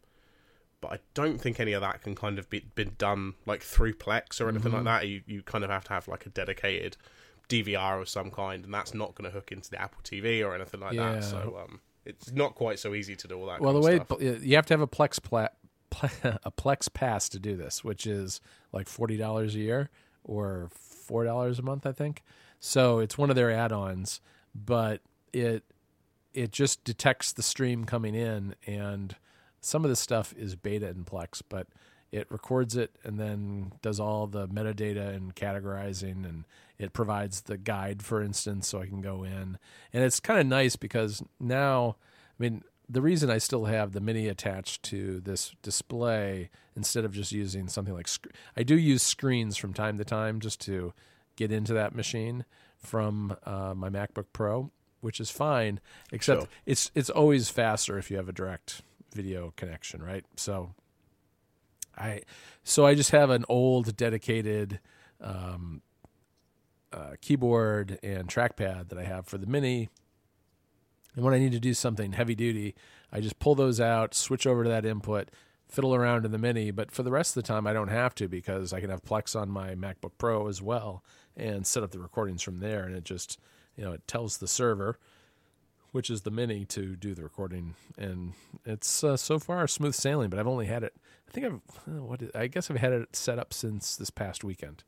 but 0.80 0.92
I 0.92 0.98
don't 1.14 1.40
think 1.40 1.60
any 1.60 1.72
of 1.72 1.80
that 1.82 2.02
can 2.02 2.14
kind 2.14 2.38
of 2.38 2.48
be 2.50 2.64
been 2.74 2.92
done 2.98 3.34
like 3.46 3.62
through 3.62 3.94
Plex 3.94 4.40
or 4.40 4.48
anything 4.48 4.72
Mm-hmm. 4.72 4.86
like 4.86 5.02
that. 5.02 5.08
You 5.08 5.22
you 5.26 5.42
kind 5.42 5.64
of 5.64 5.70
have 5.70 5.84
to 5.84 5.92
have 5.92 6.08
like 6.08 6.26
a 6.26 6.30
dedicated 6.30 6.96
DVR 7.48 8.00
of 8.00 8.08
some 8.08 8.30
kind, 8.30 8.64
and 8.64 8.72
that's 8.72 8.94
not 8.94 9.14
going 9.14 9.28
to 9.28 9.34
hook 9.34 9.50
into 9.52 9.70
the 9.70 9.80
Apple 9.80 10.00
TV 10.04 10.44
or 10.46 10.54
anything 10.54 10.80
like 10.80 10.92
Yeah. 10.94 11.14
that. 11.14 11.24
So 11.24 11.58
um, 11.64 11.80
it's 12.04 12.32
not 12.32 12.54
quite 12.54 12.78
so 12.78 12.94
easy 12.94 13.16
to 13.16 13.28
do 13.28 13.38
all 13.38 13.46
that. 13.46 13.60
Well, 13.60 13.74
the 13.74 13.80
way 13.80 14.00
you 14.40 14.56
have 14.56 14.66
to 14.66 14.74
have 14.74 14.80
a 14.80 14.86
Plex 14.86 15.20
pla- 15.22 15.48
pla- 15.90 16.08
a 16.44 16.50
Plex 16.52 16.92
pass 16.92 17.28
to 17.30 17.38
do 17.38 17.56
this, 17.56 17.82
which 17.84 18.06
is 18.06 18.40
like 18.72 18.88
forty 18.88 19.16
dollars 19.16 19.54
a 19.54 19.58
year 19.58 19.90
or 20.24 20.70
four 20.74 21.24
dollars 21.24 21.58
a 21.58 21.62
month, 21.62 21.86
I 21.86 21.92
think. 21.92 22.22
So 22.60 22.98
it's 23.00 23.16
one 23.18 23.30
of 23.30 23.36
their 23.36 23.50
add-ons, 23.50 24.20
but 24.54 25.00
it 25.32 25.64
it 26.32 26.52
just 26.52 26.84
detects 26.84 27.32
the 27.32 27.42
stream 27.42 27.84
coming 27.84 28.14
in, 28.14 28.54
and 28.66 29.16
some 29.60 29.84
of 29.84 29.90
the 29.90 29.96
stuff 29.96 30.34
is 30.36 30.56
beta 30.56 30.88
in 30.88 31.04
Plex, 31.04 31.42
but 31.48 31.66
it 32.12 32.26
records 32.30 32.76
it 32.76 32.96
and 33.04 33.18
then 33.18 33.72
does 33.82 34.00
all 34.00 34.26
the 34.26 34.48
metadata 34.48 35.14
and 35.14 35.34
categorizing 35.36 36.24
and 36.24 36.44
it 36.78 36.92
provides 36.92 37.42
the 37.42 37.56
guide 37.56 38.02
for 38.02 38.22
instance 38.22 38.68
so 38.68 38.80
i 38.80 38.86
can 38.86 39.00
go 39.00 39.22
in. 39.22 39.58
And 39.92 40.04
it's 40.04 40.20
kind 40.20 40.40
of 40.40 40.46
nice 40.46 40.76
because 40.76 41.22
now 41.38 41.96
i 42.38 42.42
mean 42.42 42.62
the 42.88 43.02
reason 43.02 43.30
i 43.30 43.38
still 43.38 43.66
have 43.66 43.92
the 43.92 44.00
mini 44.00 44.26
attached 44.26 44.82
to 44.84 45.20
this 45.20 45.54
display 45.62 46.50
instead 46.74 47.04
of 47.04 47.12
just 47.12 47.32
using 47.32 47.68
something 47.68 47.94
like 47.94 48.08
sc- 48.08 48.32
i 48.56 48.62
do 48.62 48.76
use 48.76 49.02
screens 49.02 49.56
from 49.56 49.72
time 49.72 49.98
to 49.98 50.04
time 50.04 50.40
just 50.40 50.60
to 50.62 50.92
get 51.36 51.52
into 51.52 51.72
that 51.72 51.94
machine 51.94 52.44
from 52.76 53.36
uh, 53.44 53.72
my 53.76 53.88
macbook 53.88 54.26
pro 54.32 54.70
which 55.00 55.20
is 55.20 55.30
fine 55.30 55.78
except 56.10 56.48
it's 56.66 56.90
it's 56.94 57.10
always 57.10 57.48
faster 57.48 57.98
if 57.98 58.10
you 58.10 58.16
have 58.16 58.28
a 58.28 58.32
direct 58.32 58.82
video 59.12 59.52
connection 59.56 60.02
right 60.02 60.24
so 60.36 60.74
I 61.96 62.22
so 62.62 62.86
I 62.86 62.94
just 62.94 63.10
have 63.10 63.30
an 63.30 63.44
old 63.48 63.96
dedicated 63.96 64.80
um, 65.20 65.82
uh, 66.92 67.12
keyboard 67.20 67.98
and 68.02 68.28
trackpad 68.28 68.88
that 68.88 68.98
I 68.98 69.04
have 69.04 69.26
for 69.26 69.38
the 69.38 69.46
mini. 69.46 69.88
And 71.14 71.24
when 71.24 71.34
I 71.34 71.38
need 71.38 71.52
to 71.52 71.60
do 71.60 71.74
something 71.74 72.12
heavy 72.12 72.34
duty, 72.34 72.74
I 73.12 73.20
just 73.20 73.38
pull 73.38 73.54
those 73.54 73.80
out, 73.80 74.14
switch 74.14 74.46
over 74.46 74.62
to 74.62 74.70
that 74.70 74.84
input, 74.84 75.30
fiddle 75.68 75.94
around 75.94 76.24
in 76.24 76.30
the 76.30 76.38
mini. 76.38 76.70
But 76.70 76.92
for 76.92 77.02
the 77.02 77.10
rest 77.10 77.36
of 77.36 77.42
the 77.42 77.46
time, 77.46 77.66
I 77.66 77.72
don't 77.72 77.88
have 77.88 78.14
to 78.16 78.28
because 78.28 78.72
I 78.72 78.80
can 78.80 78.90
have 78.90 79.02
Plex 79.02 79.38
on 79.38 79.50
my 79.50 79.74
MacBook 79.74 80.12
Pro 80.18 80.46
as 80.46 80.62
well 80.62 81.04
and 81.36 81.66
set 81.66 81.82
up 81.82 81.90
the 81.90 81.98
recordings 81.98 82.42
from 82.42 82.58
there. 82.58 82.84
And 82.84 82.94
it 82.94 83.04
just, 83.04 83.38
you 83.76 83.84
know, 83.84 83.92
it 83.92 84.06
tells 84.06 84.38
the 84.38 84.48
server, 84.48 84.98
which 85.92 86.10
is 86.10 86.22
the 86.22 86.30
mini, 86.30 86.64
to 86.66 86.96
do 86.96 87.14
the 87.14 87.22
recording. 87.22 87.74
And 87.98 88.34
it's 88.64 89.02
uh, 89.04 89.16
so 89.16 89.38
far 89.38 89.66
smooth 89.66 89.94
sailing. 89.94 90.30
But 90.30 90.38
I've 90.38 90.46
only 90.46 90.66
had 90.66 90.82
it. 90.84 90.94
I 91.28 91.32
think 91.32 91.46
I've 91.46 91.52
uh, 91.88 92.02
what 92.02 92.22
is, 92.22 92.30
I 92.34 92.46
guess 92.46 92.70
I've 92.70 92.78
had 92.78 92.92
it 92.92 93.14
set 93.14 93.38
up 93.38 93.52
since 93.54 93.96
this 93.96 94.10
past 94.10 94.42
weekend. 94.44 94.84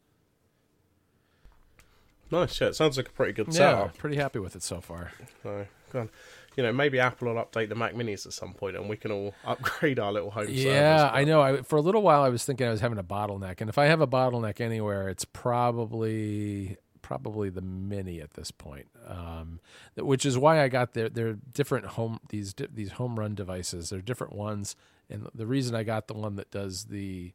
Nice, 2.30 2.60
yeah. 2.60 2.68
It 2.68 2.76
sounds 2.76 2.96
like 2.96 3.08
a 3.08 3.12
pretty 3.12 3.32
good 3.32 3.48
Yeah, 3.48 3.52
setup. 3.52 3.98
pretty 3.98 4.16
happy 4.16 4.38
with 4.38 4.56
it 4.56 4.62
so 4.62 4.80
far. 4.80 5.12
So, 5.42 5.66
God, 5.92 6.08
you 6.56 6.62
know, 6.62 6.72
maybe 6.72 6.98
Apple 6.98 7.28
will 7.28 7.44
update 7.44 7.68
the 7.68 7.74
Mac 7.74 7.92
Minis 7.94 8.24
at 8.24 8.32
some 8.32 8.54
point, 8.54 8.74
and 8.74 8.88
we 8.88 8.96
can 8.96 9.12
all 9.12 9.34
upgrade 9.44 9.98
our 9.98 10.10
little 10.10 10.30
home. 10.30 10.46
Yeah. 10.48 11.10
I 11.12 11.24
know. 11.24 11.42
I, 11.42 11.60
for 11.60 11.76
a 11.76 11.82
little 11.82 12.00
while, 12.00 12.22
I 12.22 12.30
was 12.30 12.42
thinking 12.44 12.66
I 12.66 12.70
was 12.70 12.80
having 12.80 12.96
a 12.96 13.04
bottleneck, 13.04 13.60
and 13.60 13.68
if 13.68 13.76
I 13.76 13.84
have 13.84 14.00
a 14.00 14.06
bottleneck 14.06 14.62
anywhere, 14.62 15.10
it's 15.10 15.26
probably 15.26 16.78
probably 17.12 17.50
the 17.50 17.60
mini 17.60 18.22
at 18.22 18.30
this 18.32 18.50
point. 18.50 18.86
Um, 19.06 19.60
which 19.96 20.24
is 20.24 20.38
why 20.38 20.62
I 20.62 20.68
got 20.68 20.94
their 20.94 21.10
their 21.10 21.34
different 21.34 21.84
home 21.84 22.20
these 22.30 22.54
these 22.72 22.92
home 22.92 23.18
run 23.18 23.34
devices. 23.34 23.90
They're 23.90 24.00
different 24.00 24.32
ones, 24.32 24.76
and 25.10 25.28
the 25.34 25.46
reason 25.46 25.74
I 25.74 25.82
got 25.82 26.08
the 26.08 26.14
one 26.14 26.36
that 26.36 26.50
does 26.50 26.84
the 26.84 27.32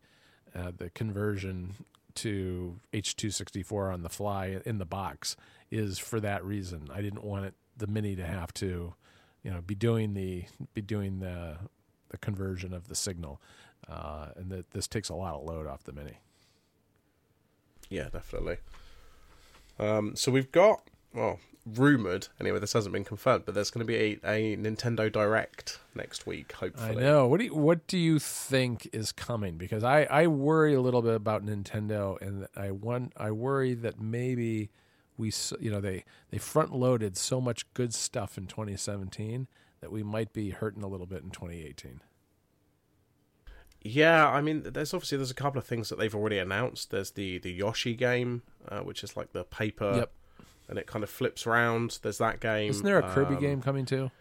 uh, 0.56 0.72
the 0.76 0.90
conversion 0.90 1.76
to 2.16 2.80
H264 2.92 3.94
on 3.94 4.02
the 4.02 4.10
fly 4.10 4.60
in 4.66 4.80
the 4.80 4.86
box 4.86 5.36
is 5.70 6.00
for 6.00 6.20
that 6.22 6.44
reason. 6.44 6.88
I 6.92 7.04
didn't 7.04 7.24
want 7.24 7.46
it 7.46 7.54
the 7.78 7.86
mini 7.86 8.16
to 8.16 8.26
have 8.26 8.52
to, 8.56 8.96
you 9.44 9.52
know, 9.52 9.62
be 9.62 9.76
doing 9.76 10.16
the 10.16 10.46
be 10.74 10.82
doing 10.82 11.20
the 11.20 11.58
the 12.10 12.18
conversion 12.18 12.74
of 12.74 12.88
the 12.88 12.96
signal, 12.96 13.40
uh, 13.88 14.30
and 14.38 14.50
that 14.50 14.72
this 14.72 14.88
takes 14.88 15.10
a 15.10 15.16
lot 15.16 15.36
of 15.36 15.44
load 15.44 15.68
off 15.68 15.84
the 15.84 15.94
mini. 15.94 16.18
Yeah, 17.90 18.10
definitely. 18.10 18.58
Um, 19.80 20.16
so 20.16 20.32
we've 20.32 20.52
got 20.52 20.82
well, 21.14 21.40
rumored 21.66 22.28
anyway. 22.40 22.60
This 22.60 22.74
hasn't 22.74 22.94
been 22.94 23.04
confirmed, 23.04 23.44
but 23.46 23.56
there's 23.56 23.72
going 23.72 23.86
to 23.86 23.92
be 23.92 23.96
a, 23.96 24.20
a 24.24 24.58
Nintendo 24.58 25.12
Direct 25.12 25.80
next 25.96 26.26
week. 26.26 26.52
Hopefully, 26.54 26.98
I 26.98 27.02
know. 27.02 27.28
What 27.28 27.40
do 27.40 27.46
you, 27.46 27.56
what 27.56 27.88
do 27.88 27.98
you 27.98 28.20
think 28.20 28.90
is 28.94 29.12
coming? 29.12 29.58
Because 29.58 29.84
I, 29.84 30.04
I 30.04 30.28
worry 30.28 30.74
a 30.74 30.82
little 30.82 31.02
bit 31.02 31.16
about 31.16 31.46
Nintendo, 31.46 32.20
and 32.22 32.48
I 32.56 32.72
want 32.72 33.14
I 33.18 33.32
worry 33.32 33.74
that 33.74 34.00
maybe 34.00 34.70
we 35.18 35.32
you 35.60 35.72
know 35.72 35.82
they 35.82 36.04
they 36.30 36.38
front 36.38 36.74
loaded 36.74 37.18
so 37.18 37.42
much 37.42 37.72
good 37.74 37.94
stuff 37.94 38.38
in 38.38 38.48
2017 38.48 39.48
that 39.82 39.92
we 39.92 40.04
might 40.04 40.34
be 40.34 40.52
hurting 40.52 40.84
a 40.84 40.88
little 40.88 41.06
bit 41.06 41.24
in 41.24 41.30
2018. 41.30 42.02
Yeah, 43.82 44.28
I 44.30 44.42
mean, 44.42 44.64
there's 44.64 44.94
obviously 44.94 45.18
there's 45.18 45.32
a 45.32 45.36
couple 45.36 45.60
of 45.60 45.66
things 45.66 45.90
that 45.90 45.98
they've 45.98 46.14
already 46.16 46.40
announced. 46.40 46.92
There's 46.92 47.12
the 47.12 47.38
the 47.38 47.52
Yoshi 47.52 47.94
game, 47.96 48.42
uh, 48.68 48.80
which 48.80 49.04
is 49.04 49.16
like 49.16 49.32
the 49.34 49.44
paper, 49.46 49.94
Yep. 49.98 50.12
and 50.68 50.80
it 50.80 50.88
kind 50.88 51.04
of 51.04 51.10
flips 51.10 51.46
around. 51.48 52.00
There's 52.02 52.18
that 52.18 52.40
game. 52.40 52.70
Isn't 52.72 52.84
there 52.86 53.00
a 53.00 53.14
Kirby 53.14 53.36
Um, 53.36 53.42
game 53.42 53.62
coming 53.62 53.86
too? 53.86 54.12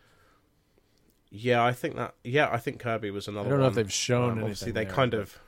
Yeah, 1.30 1.64
I 1.64 1.72
think 1.72 1.96
that. 1.96 2.14
Yeah, 2.22 2.48
I 2.52 2.58
think 2.58 2.78
Kirby 2.80 3.10
was 3.10 3.26
another. 3.28 3.48
I 3.48 3.50
don't 3.50 3.60
know 3.60 3.66
if 3.68 3.74
they've 3.74 3.92
shown 3.92 4.22
Um, 4.24 4.28
anything. 4.30 4.42
obviously, 4.44 4.72
they 4.72 4.84
there, 4.84 4.92
kind 4.94 5.10
but- 5.12 5.20
of. 5.20 5.38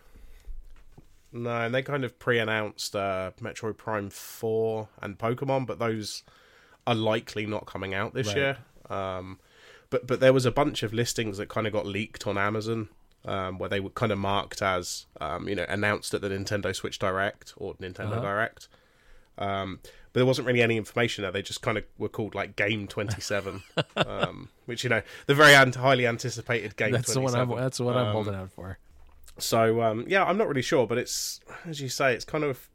No, 1.30 1.50
and 1.60 1.74
they 1.74 1.82
kind 1.82 2.04
of 2.04 2.18
pre-announced 2.18 2.96
uh, 2.96 3.32
Metroid 3.40 3.76
Prime 3.76 4.08
Four 4.08 4.88
and 5.02 5.18
Pokemon, 5.18 5.66
but 5.66 5.78
those 5.78 6.22
are 6.86 6.94
likely 6.94 7.44
not 7.44 7.66
coming 7.66 7.92
out 7.92 8.14
this 8.14 8.28
Right. 8.28 8.36
year. 8.36 8.58
Um, 8.88 9.38
but 9.90 10.06
but 10.06 10.20
there 10.20 10.32
was 10.32 10.46
a 10.46 10.50
bunch 10.50 10.82
of 10.82 10.94
listings 10.94 11.36
that 11.36 11.50
kind 11.50 11.66
of 11.66 11.72
got 11.74 11.84
leaked 11.86 12.26
on 12.26 12.38
Amazon, 12.38 12.88
um, 13.24 13.58
where 13.58 13.68
they 13.68 13.80
were 13.80 13.90
kind 13.90 14.12
of 14.12 14.18
marked 14.18 14.62
as 14.62 15.06
um, 15.20 15.48
you 15.48 15.54
know 15.54 15.66
announced 15.68 16.14
at 16.14 16.20
the 16.20 16.28
Nintendo 16.28 16.74
Switch 16.74 16.98
Direct 16.98 17.54
or 17.56 17.74
Nintendo 17.74 18.12
Uh-huh. 18.12 18.20
Direct. 18.20 18.68
Um, 19.36 19.78
but 20.12 20.20
there 20.20 20.26
wasn't 20.26 20.46
really 20.48 20.62
any 20.62 20.76
information 20.76 21.22
there. 21.22 21.30
They 21.30 21.42
just 21.42 21.62
kind 21.62 21.78
of 21.78 21.84
were 21.96 22.08
called 22.08 22.34
like 22.34 22.56
Game 22.56 22.88
Twenty 22.88 23.20
Seven, 23.20 23.62
um, 23.96 24.48
which 24.66 24.82
you 24.82 24.90
know 24.90 25.02
the 25.26 25.34
very 25.34 25.54
ant- 25.54 25.76
highly 25.76 26.06
anticipated 26.06 26.76
Game. 26.76 26.92
that's 26.92 27.14
the 27.14 27.20
one 27.20 27.34
I'm 27.34 27.48
that's 27.54 27.78
what 27.78 27.96
I'm 27.96 28.06
Um, 28.08 28.12
holding 28.12 28.34
out 28.34 28.50
for. 28.50 28.78
So 29.38 29.82
um, 29.82 30.04
yeah, 30.08 30.24
I'm 30.24 30.36
not 30.36 30.48
really 30.48 30.62
sure, 30.62 30.86
but 30.86 30.98
it's 30.98 31.40
as 31.64 31.80
you 31.80 31.88
say, 31.88 32.14
it's 32.14 32.24
kind 32.24 32.44
of. 32.44 32.68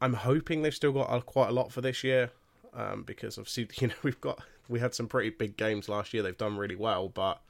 I'm 0.00 0.12
hoping 0.14 0.60
they've 0.62 0.74
still 0.74 0.92
got 0.92 1.24
quite 1.24 1.48
a 1.48 1.52
lot 1.52 1.72
for 1.72 1.80
this 1.80 2.04
year, 2.04 2.30
um, 2.74 3.02
because 3.04 3.38
obviously 3.38 3.68
you 3.80 3.88
know 3.88 3.94
we've 4.02 4.20
got 4.20 4.40
we 4.68 4.80
had 4.80 4.94
some 4.94 5.06
pretty 5.06 5.30
big 5.30 5.56
games 5.56 5.88
last 5.88 6.12
year. 6.12 6.22
They've 6.24 6.36
done 6.36 6.56
really 6.56 6.74
well, 6.76 7.08
but 7.08 7.40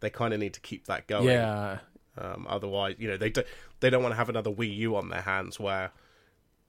they 0.00 0.10
kind 0.10 0.34
of 0.34 0.40
need 0.40 0.54
to 0.54 0.60
keep 0.60 0.86
that 0.86 1.06
going. 1.06 1.26
Yeah, 1.26 1.78
Um, 2.18 2.46
otherwise, 2.48 2.96
you 2.98 3.08
know 3.08 3.16
they 3.16 3.30
do, 3.30 3.42
they 3.80 3.90
don't 3.90 4.02
want 4.02 4.12
to 4.12 4.16
have 4.16 4.28
another 4.28 4.50
Wii 4.50 4.76
U 4.78 4.96
on 4.96 5.08
their 5.08 5.22
hands 5.22 5.58
where 5.60 5.92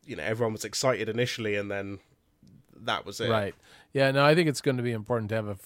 you 0.06 0.16
know 0.16 0.24
everyone 0.24 0.54
was 0.54 0.66
excited 0.66 1.10
initially 1.10 1.56
and 1.56 1.70
then 1.70 2.00
that 2.76 3.06
was 3.06 3.20
it. 3.20 3.30
Right. 3.30 3.56
Yeah. 3.94 4.12
No, 4.12 4.26
I 4.26 4.34
think 4.36 4.50
it's 4.50 4.62
going 4.62 4.78
to 4.78 4.84
be 4.84 4.92
important 4.92 5.30
to 5.30 5.36
have 5.36 5.48
a 5.48 5.58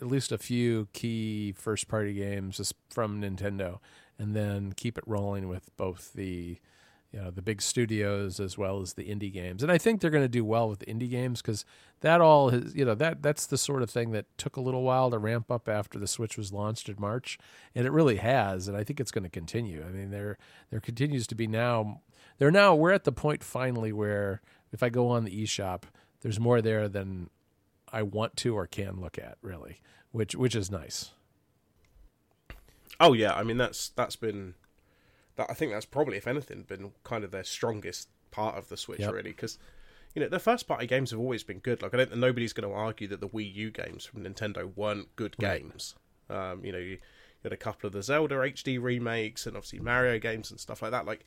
at 0.00 0.06
least 0.06 0.32
a 0.32 0.38
few 0.38 0.88
key 0.92 1.52
first 1.52 1.86
party 1.88 2.14
games 2.14 2.56
just 2.56 2.74
from 2.88 3.20
Nintendo, 3.20 3.78
and 4.18 4.34
then 4.34 4.72
keep 4.72 4.96
it 4.96 5.04
rolling 5.06 5.48
with 5.48 5.74
both 5.76 6.12
the 6.14 6.58
you 7.12 7.20
know 7.20 7.30
the 7.30 7.42
big 7.42 7.60
studios 7.60 8.38
as 8.38 8.56
well 8.56 8.80
as 8.80 8.94
the 8.94 9.04
indie 9.04 9.32
games. 9.32 9.62
And 9.62 9.72
I 9.72 9.78
think 9.78 10.00
they're 10.00 10.10
going 10.10 10.24
to 10.24 10.28
do 10.28 10.44
well 10.44 10.68
with 10.68 10.84
indie 10.86 11.10
games 11.10 11.42
because 11.42 11.64
that 12.00 12.20
all 12.20 12.50
is 12.50 12.74
you 12.74 12.84
know 12.84 12.94
that 12.94 13.22
that's 13.22 13.46
the 13.46 13.58
sort 13.58 13.82
of 13.82 13.90
thing 13.90 14.12
that 14.12 14.26
took 14.38 14.56
a 14.56 14.60
little 14.60 14.82
while 14.82 15.10
to 15.10 15.18
ramp 15.18 15.50
up 15.50 15.68
after 15.68 15.98
the 15.98 16.06
Switch 16.06 16.36
was 16.36 16.52
launched 16.52 16.88
in 16.88 16.96
March, 16.98 17.38
and 17.74 17.86
it 17.86 17.90
really 17.90 18.16
has. 18.16 18.68
And 18.68 18.76
I 18.76 18.84
think 18.84 19.00
it's 19.00 19.10
going 19.10 19.24
to 19.24 19.30
continue. 19.30 19.84
I 19.86 19.90
mean, 19.90 20.10
there 20.10 20.38
there 20.70 20.80
continues 20.80 21.26
to 21.28 21.34
be 21.34 21.46
now. 21.46 22.02
There 22.38 22.50
now 22.50 22.74
we're 22.74 22.92
at 22.92 23.04
the 23.04 23.12
point 23.12 23.42
finally 23.42 23.92
where 23.92 24.40
if 24.72 24.82
I 24.82 24.88
go 24.88 25.08
on 25.08 25.24
the 25.24 25.42
eShop, 25.44 25.82
there's 26.20 26.38
more 26.38 26.62
there 26.62 26.88
than 26.88 27.28
I 27.92 28.02
want 28.02 28.36
to 28.38 28.56
or 28.56 28.66
can 28.66 29.00
look 29.00 29.18
at, 29.18 29.36
really, 29.42 29.80
which 30.12 30.34
which 30.34 30.54
is 30.54 30.70
nice. 30.70 31.10
Oh 33.00 33.14
yeah, 33.14 33.34
I 33.34 33.42
mean 33.42 33.56
that's 33.56 33.88
that's 33.90 34.16
been 34.16 34.54
that 35.36 35.46
I 35.50 35.54
think 35.54 35.72
that's 35.72 35.86
probably 35.86 36.16
if 36.16 36.26
anything 36.26 36.62
been 36.64 36.92
kind 37.04 37.24
of 37.24 37.30
their 37.30 37.44
strongest 37.44 38.08
part 38.30 38.56
of 38.56 38.68
the 38.68 38.76
Switch 38.76 39.00
Yep. 39.00 39.12
really 39.12 39.30
because 39.30 39.58
you 40.14 40.22
know 40.22 40.28
the 40.28 40.38
first 40.38 40.66
party 40.68 40.86
games 40.86 41.10
have 41.10 41.20
always 41.20 41.42
been 41.42 41.58
good. 41.58 41.82
Like 41.82 41.94
I 41.94 41.98
don't 41.98 42.08
think 42.10 42.20
nobody's 42.20 42.52
going 42.52 42.68
to 42.68 42.74
argue 42.74 43.06
that 43.08 43.20
the 43.20 43.28
Wii 43.28 43.54
U 43.54 43.70
games 43.70 44.04
from 44.04 44.24
Nintendo 44.24 44.74
weren't 44.76 45.14
good 45.16 45.34
Right. 45.40 45.62
games. 45.62 45.94
Um, 46.28 46.64
you 46.64 46.72
know, 46.72 46.78
you, 46.78 46.90
you 46.90 46.98
had 47.44 47.52
a 47.52 47.56
couple 47.56 47.86
of 47.86 47.92
the 47.92 48.02
Zelda 48.02 48.36
HD 48.36 48.80
remakes 48.80 49.46
and 49.46 49.56
obviously 49.56 49.78
Mario 49.80 50.18
games 50.18 50.50
and 50.50 50.60
stuff 50.60 50.82
like 50.82 50.90
that. 50.92 51.06
Like 51.06 51.24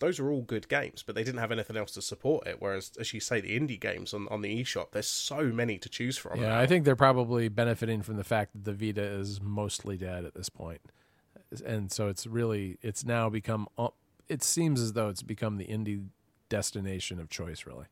those 0.00 0.18
are 0.18 0.28
all 0.28 0.42
good 0.42 0.68
games, 0.68 1.04
but 1.04 1.14
they 1.14 1.22
didn't 1.22 1.38
have 1.38 1.52
anything 1.52 1.76
else 1.76 1.92
to 1.92 2.02
support 2.02 2.48
it. 2.48 2.56
Whereas, 2.60 2.90
as 2.98 3.14
you 3.14 3.20
say, 3.20 3.40
the 3.40 3.56
indie 3.58 3.78
games 3.80 4.12
on, 4.12 4.26
on 4.28 4.42
the 4.42 4.62
eShop, 4.64 4.90
there's 4.90 5.06
so 5.06 5.44
many 5.44 5.78
to 5.78 5.88
choose 5.88 6.18
from. 6.18 6.40
Yeah, 6.40 6.48
now. 6.48 6.58
I 6.58 6.66
think 6.66 6.84
they're 6.84 6.96
probably 6.96 7.48
benefiting 7.48 8.02
from 8.02 8.16
the 8.16 8.24
fact 8.24 8.52
that 8.54 8.64
the 8.64 8.72
Vita 8.72 9.04
is 9.04 9.40
mostly 9.40 9.96
dead 9.96 10.24
at 10.24 10.34
this 10.34 10.48
point, 10.48 10.80
and 11.64 11.90
so 11.92 12.08
it's 12.08 12.26
really 12.26 12.78
it's 12.82 13.04
now 13.04 13.28
become. 13.28 13.68
uh, 13.78 13.88
It 14.28 14.42
seems 14.42 14.80
as 14.80 14.92
though 14.94 15.08
it's 15.08 15.22
become 15.22 15.56
the 15.58 15.66
indie 15.66 16.06
destination 16.48 17.18
of 17.20 17.28
choice, 17.28 17.66
really. 17.66 17.86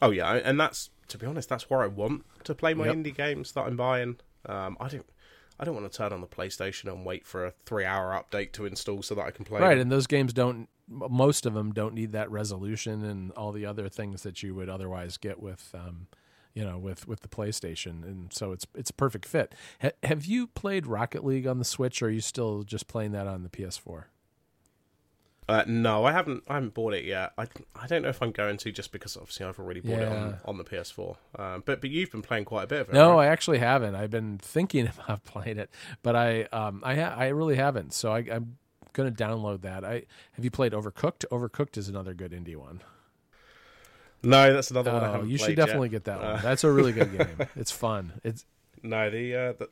Oh 0.00 0.10
yeah, 0.10 0.32
and 0.34 0.58
that's 0.58 0.90
to 1.08 1.18
be 1.18 1.26
honest, 1.26 1.48
that's 1.48 1.68
where 1.70 1.82
I 1.82 1.86
want 1.86 2.24
to 2.44 2.54
play 2.54 2.74
my 2.74 2.86
Yep. 2.86 2.96
indie 2.96 3.14
games 3.14 3.52
that 3.52 3.62
I'm 3.66 3.76
buying. 3.76 4.16
Um, 4.46 4.76
I 4.80 4.88
don't, 4.88 5.06
I 5.60 5.64
don't 5.64 5.74
want 5.74 5.90
to 5.90 5.96
turn 5.96 6.12
on 6.12 6.20
the 6.20 6.26
PlayStation 6.26 6.90
and 6.90 7.04
wait 7.04 7.26
for 7.26 7.44
a 7.46 7.52
three-hour 7.66 8.10
update 8.12 8.52
to 8.52 8.64
install 8.66 9.02
so 9.02 9.14
that 9.14 9.26
I 9.26 9.30
can 9.30 9.44
play. 9.44 9.60
Right, 9.60 9.70
them. 9.74 9.82
and 9.82 9.92
those 9.92 10.06
games 10.06 10.32
don't. 10.32 10.68
Most 10.88 11.46
of 11.46 11.54
them 11.54 11.72
don't 11.72 11.94
need 11.94 12.12
that 12.12 12.30
resolution 12.30 13.04
and 13.04 13.30
all 13.32 13.52
the 13.52 13.64
other 13.66 13.88
things 13.88 14.22
that 14.24 14.42
you 14.42 14.54
would 14.54 14.68
otherwise 14.68 15.16
get 15.16 15.40
with, 15.40 15.70
um, 15.74 16.06
you 16.54 16.64
know, 16.64 16.78
with 16.78 17.06
with 17.08 17.20
the 17.20 17.28
PlayStation, 17.28 18.02
and 18.04 18.32
so 18.32 18.52
it's 18.52 18.66
it's 18.74 18.90
a 18.90 18.94
perfect 18.94 19.24
fit. 19.24 19.54
Ha- 19.80 19.90
have 20.02 20.24
you 20.24 20.46
played 20.46 20.86
Rocket 20.86 21.24
League 21.24 21.46
on 21.46 21.58
the 21.58 21.64
Switch, 21.64 22.02
or 22.02 22.06
are 22.06 22.10
you 22.10 22.20
still 22.20 22.62
just 22.62 22.88
playing 22.88 23.12
that 23.12 23.26
on 23.26 23.42
the 23.42 23.48
PS4? 23.48 24.04
Uh, 25.48 25.64
no, 25.66 26.04
I 26.04 26.12
haven't. 26.12 26.44
I 26.48 26.54
haven't 26.54 26.72
bought 26.72 26.94
it 26.94 27.04
yet. 27.04 27.32
I, 27.36 27.46
I 27.74 27.86
don't 27.86 28.02
know 28.02 28.08
if 28.08 28.22
I'm 28.22 28.30
going 28.30 28.56
to 28.58 28.70
just 28.70 28.92
because 28.92 29.16
obviously 29.16 29.44
I've 29.44 29.58
already 29.58 29.80
bought 29.80 29.98
it 29.98 30.08
on, 30.08 30.38
on 30.44 30.56
the 30.56 30.64
PS4. 30.64 31.16
Um, 31.36 31.62
but 31.66 31.80
but 31.80 31.90
you've 31.90 32.12
been 32.12 32.22
playing 32.22 32.44
quite 32.44 32.64
a 32.64 32.66
bit 32.68 32.80
of 32.82 32.88
it. 32.90 32.94
No, 32.94 33.14
right? 33.14 33.26
I 33.26 33.26
actually 33.26 33.58
haven't. 33.58 33.94
I've 33.94 34.10
been 34.10 34.38
thinking 34.38 34.88
about 35.04 35.24
playing 35.24 35.58
it, 35.58 35.70
but 36.02 36.14
I 36.14 36.44
um 36.52 36.80
I 36.84 36.94
ha- 36.94 37.14
I 37.16 37.28
really 37.28 37.56
haven't. 37.56 37.92
So 37.92 38.12
I, 38.12 38.18
I'm 38.18 38.56
going 38.92 39.12
to 39.12 39.24
download 39.24 39.62
that. 39.62 39.84
I 39.84 40.04
have 40.32 40.44
you 40.44 40.50
played 40.50 40.72
Overcooked? 40.72 41.24
Overcooked 41.32 41.76
is 41.76 41.88
another 41.88 42.14
good 42.14 42.32
indie 42.32 42.56
one. 42.56 42.82
No, 44.22 44.52
that's 44.52 44.70
another 44.70 44.92
one 44.92 45.02
I 45.02 45.08
Oh, 45.08 45.12
haven't 45.12 45.30
you 45.30 45.38
should 45.38 45.44
played 45.46 45.56
definitely 45.56 45.88
yet. 45.88 45.92
get 45.92 46.04
that 46.04 46.20
one. 46.22 46.42
That's 46.42 46.64
a 46.64 46.70
really 46.70 46.92
good 46.92 47.12
game. 47.18 47.46
It's 47.56 47.70
fun. 47.72 48.20
It's 48.24 48.44
No, 48.82 49.10
the, 49.10 49.34
uh, 49.34 49.52
the 49.54 49.68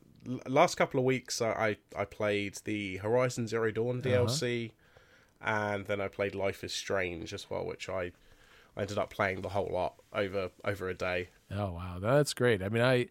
last 0.50 0.76
couple 0.76 0.99
of 1.00 1.04
weeks 1.07 1.40
uh, 1.40 1.47
I 1.57 1.76
I 1.97 2.04
played 2.04 2.57
the 2.64 2.99
Horizon 2.99 3.47
Zero 3.47 3.71
Dawn 3.71 3.99
Uh-huh. 4.00 4.09
DLC, 4.26 4.73
and 5.40 5.87
then 5.87 6.00
I 6.00 6.09
played 6.09 6.35
Life 6.35 6.62
is 6.64 6.73
Strange 6.73 7.33
as 7.33 7.49
well, 7.50 7.64
which 7.64 7.88
I 7.88 8.12
I 8.76 8.83
ended 8.83 8.99
up 8.99 9.11
playing 9.11 9.42
the 9.42 9.49
whole 9.50 9.69
lot 9.73 9.95
over 10.12 10.50
over 10.64 10.88
a 10.88 10.95
day. 10.95 11.28
oh 11.50 11.73
wow, 11.73 11.99
that's 12.00 12.35
great. 12.35 12.62
I 12.62 12.69
mean, 12.69 12.83
I 12.83 13.07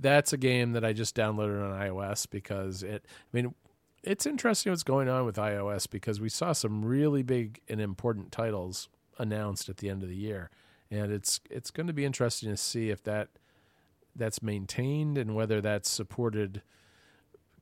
that's 0.00 0.32
a 0.32 0.36
game 0.36 0.72
that 0.72 0.84
I 0.84 0.92
just 0.92 1.14
downloaded 1.14 1.62
on 1.64 1.78
iOS 1.80 2.28
because 2.28 2.82
it. 2.82 3.04
I 3.06 3.36
mean, 3.36 3.54
it's 4.02 4.26
interesting 4.26 4.72
what's 4.72 4.82
going 4.82 5.08
on 5.08 5.24
with 5.24 5.36
iOS 5.36 5.88
because 5.88 6.20
we 6.20 6.28
saw 6.28 6.52
some 6.52 6.84
really 6.84 7.22
big 7.22 7.60
and 7.68 7.80
important 7.80 8.32
titles 8.32 8.88
announced 9.18 9.68
at 9.68 9.76
the 9.76 9.88
end 9.88 10.02
of 10.02 10.08
the 10.08 10.16
year, 10.16 10.50
and 10.90 11.12
it's 11.12 11.40
it's 11.50 11.70
going 11.70 11.86
to 11.86 11.92
be 11.92 12.04
interesting 12.04 12.50
to 12.50 12.56
see 12.56 12.90
if 12.90 13.02
that 13.04 13.28
that's 14.16 14.42
maintained 14.42 15.18
and 15.18 15.34
whether 15.34 15.60
that's 15.60 15.90
supported 15.90 16.62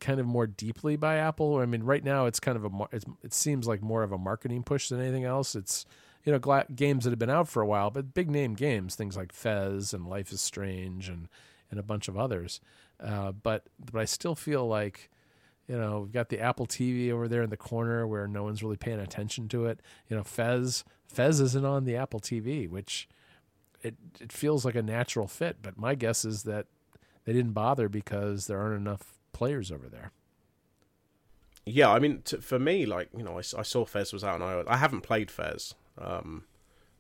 kind 0.01 0.19
of 0.19 0.27
more 0.27 0.47
deeply 0.47 0.97
by 0.97 1.17
Apple. 1.17 1.59
I 1.59 1.67
mean, 1.67 1.85
right 1.85 2.05
now 2.05 2.27
it's 2.27 2.41
kind 2.41 2.57
of 2.57 2.65
a 2.65 2.89
it's, 2.91 3.07
it 3.23 3.33
seems 3.33 3.67
like 3.67 3.81
more 3.81 4.03
of 4.03 4.13
a 4.13 4.19
marketing 4.19 4.65
push 4.65 4.89
than 4.89 5.01
anything 5.01 5.25
else. 5.25 5.55
It's 5.55 5.87
you 6.25 6.33
know 6.33 6.39
gla- 6.39 6.67
games 6.75 7.05
that 7.05 7.11
have 7.11 7.19
been 7.19 7.31
out 7.31 7.49
for 7.49 7.63
a 7.63 7.67
while, 7.67 7.91
but 7.91 8.13
big 8.13 8.31
name 8.31 8.55
games, 8.55 8.95
things 8.95 9.17
like 9.17 9.33
Fez 9.33 9.95
and 9.95 10.07
Life 10.07 10.33
is 10.33 10.41
Strange 10.41 11.09
and 11.09 11.29
and 11.71 11.81
a 11.81 11.83
bunch 11.83 12.09
of 12.09 12.19
others. 12.19 12.61
Uh, 13.01 13.33
but 13.33 13.65
but 13.93 14.01
I 14.01 14.05
still 14.05 14.35
feel 14.35 14.67
like 14.67 15.09
you 15.69 15.79
know 15.79 16.01
we've 16.01 16.13
got 16.13 16.29
the 16.29 16.41
Apple 16.41 16.67
TV 16.67 17.11
over 17.11 17.29
there 17.29 17.43
in 17.43 17.51
the 17.51 17.57
corner 17.57 18.07
where 18.07 18.27
no 18.27 18.43
one's 18.43 18.63
really 18.63 18.77
paying 18.77 19.01
attention 19.01 19.49
to 19.49 19.67
it. 19.67 19.81
You 20.09 20.17
know, 20.17 20.25
Fez 20.25 20.85
Fez 21.07 21.41
isn't 21.41 21.65
on 21.65 21.85
the 21.85 21.97
Apple 21.97 22.21
TV, 22.21 22.69
which 22.69 23.09
it 23.83 23.97
it 24.21 24.33
feels 24.33 24.65
like 24.65 24.75
a 24.75 24.83
natural 24.83 25.27
fit. 25.27 25.57
But 25.63 25.77
my 25.79 25.95
guess 25.95 26.25
is 26.25 26.43
that 26.45 26.67
they 27.25 27.33
didn't 27.33 27.53
bother 27.53 27.89
because 27.89 28.47
there 28.47 28.61
aren't 28.61 28.77
enough 28.81 29.19
players 29.33 29.71
over 29.71 29.89
there. 29.89 30.13
Yeah, 31.65 31.91
I 31.93 31.99
mean, 32.01 32.23
t- 32.25 32.39
for 32.39 32.59
me, 32.59 32.87
like 32.87 33.09
you 33.17 33.23
know, 33.23 33.39
I 33.39 33.43
saw 33.63 33.85
Fez 33.85 34.13
was 34.13 34.25
out 34.25 34.41
on 34.41 34.49
iOS. 34.49 34.65
I 34.67 34.77
haven't 34.79 35.03
played 35.03 35.31
Fez, 35.31 35.75
um, 35.97 36.45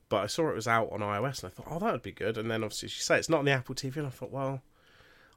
but 0.08 0.18
I 0.22 0.26
saw 0.28 0.48
it 0.50 0.54
was 0.54 0.68
out 0.68 0.90
on 0.92 1.00
iOS, 1.00 1.42
and 1.42 1.50
I 1.50 1.54
thought, 1.54 1.66
oh, 1.68 1.78
that 1.80 1.92
would 1.92 2.02
be 2.02 2.12
good. 2.12 2.38
And 2.38 2.48
then 2.50 2.62
obviously, 2.62 2.88
she 2.88 3.00
said 3.00 3.18
it's 3.18 3.28
not 3.28 3.40
on 3.40 3.44
the 3.44 3.50
Apple 3.50 3.74
TV, 3.74 3.96
and 3.96 4.06
I 4.06 4.10
thought, 4.10 4.30
well, 4.30 4.62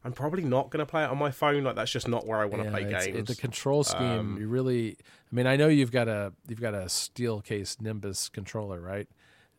I'm 0.03 0.13
probably 0.13 0.43
not 0.43 0.69
going 0.69 0.85
to 0.85 0.89
play 0.89 1.03
it 1.03 1.09
on 1.09 1.17
my 1.17 1.31
phone. 1.31 1.63
Like 1.63 1.75
that's 1.75 1.91
just 1.91 2.07
not 2.07 2.27
where 2.27 2.37
I 2.39 2.45
want 2.45 2.61
to 2.61 2.65
Yeah, 2.65 2.71
play 2.71 2.83
games. 2.91 3.05
it- 3.17 3.25
the 3.25 3.35
control 3.35 3.83
scheme, 3.83 4.19
Um, 4.19 4.37
you 4.39 4.47
really. 4.47 4.97
I 5.31 5.35
mean, 5.35 5.47
I 5.47 5.55
know 5.55 5.69
you've 5.69 5.91
got 5.91 6.07
a 6.07 6.33
you've 6.47 6.61
got 6.61 6.75
a 6.75 6.87
steel 6.87 7.41
case 7.41 7.77
Nimbus 7.81 8.29
controller, 8.29 8.79
right? 8.79 9.07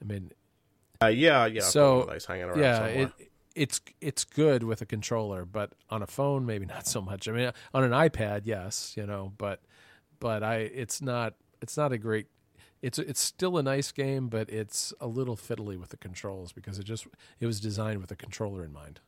I 0.00 0.04
mean, 0.04 0.30
uh, 1.02 1.06
yeah, 1.06 1.46
yeah. 1.46 1.62
So, 1.62 2.06
those 2.08 2.24
hanging 2.24 2.44
around 2.44 2.60
yeah, 2.60 2.84
it, 2.86 3.12
it's 3.54 3.80
it's 4.00 4.24
good 4.24 4.62
with 4.62 4.82
a 4.82 4.86
controller, 4.86 5.44
but 5.44 5.72
on 5.90 6.02
a 6.02 6.06
phone, 6.06 6.46
maybe 6.46 6.66
not 6.76 6.86
so 6.86 7.00
much. 7.00 7.28
I 7.28 7.32
mean, 7.32 7.52
on 7.74 7.84
an 7.84 7.90
iPad, 7.90 8.42
yes, 8.44 8.94
you 8.96 9.06
know, 9.06 9.32
but 9.38 9.62
but 10.20 10.42
I, 10.42 10.56
it's 10.56 11.02
not 11.02 11.34
it's 11.60 11.76
not 11.76 11.92
a 11.92 11.98
great. 11.98 12.26
It's 12.82 12.98
it's 12.98 13.20
still 13.20 13.56
a 13.56 13.62
nice 13.62 13.90
game, 13.90 14.28
but 14.28 14.50
it's 14.50 14.92
a 15.00 15.06
little 15.06 15.36
fiddly 15.36 15.78
with 15.78 15.88
the 15.88 15.96
controls 15.96 16.52
because 16.52 16.78
it 16.78 16.84
just 16.84 17.06
it 17.40 17.46
was 17.46 17.58
designed 17.58 18.00
with 18.00 18.10
a 18.10 18.16
controller 18.16 18.62
in 18.64 18.72
mind. 18.72 19.00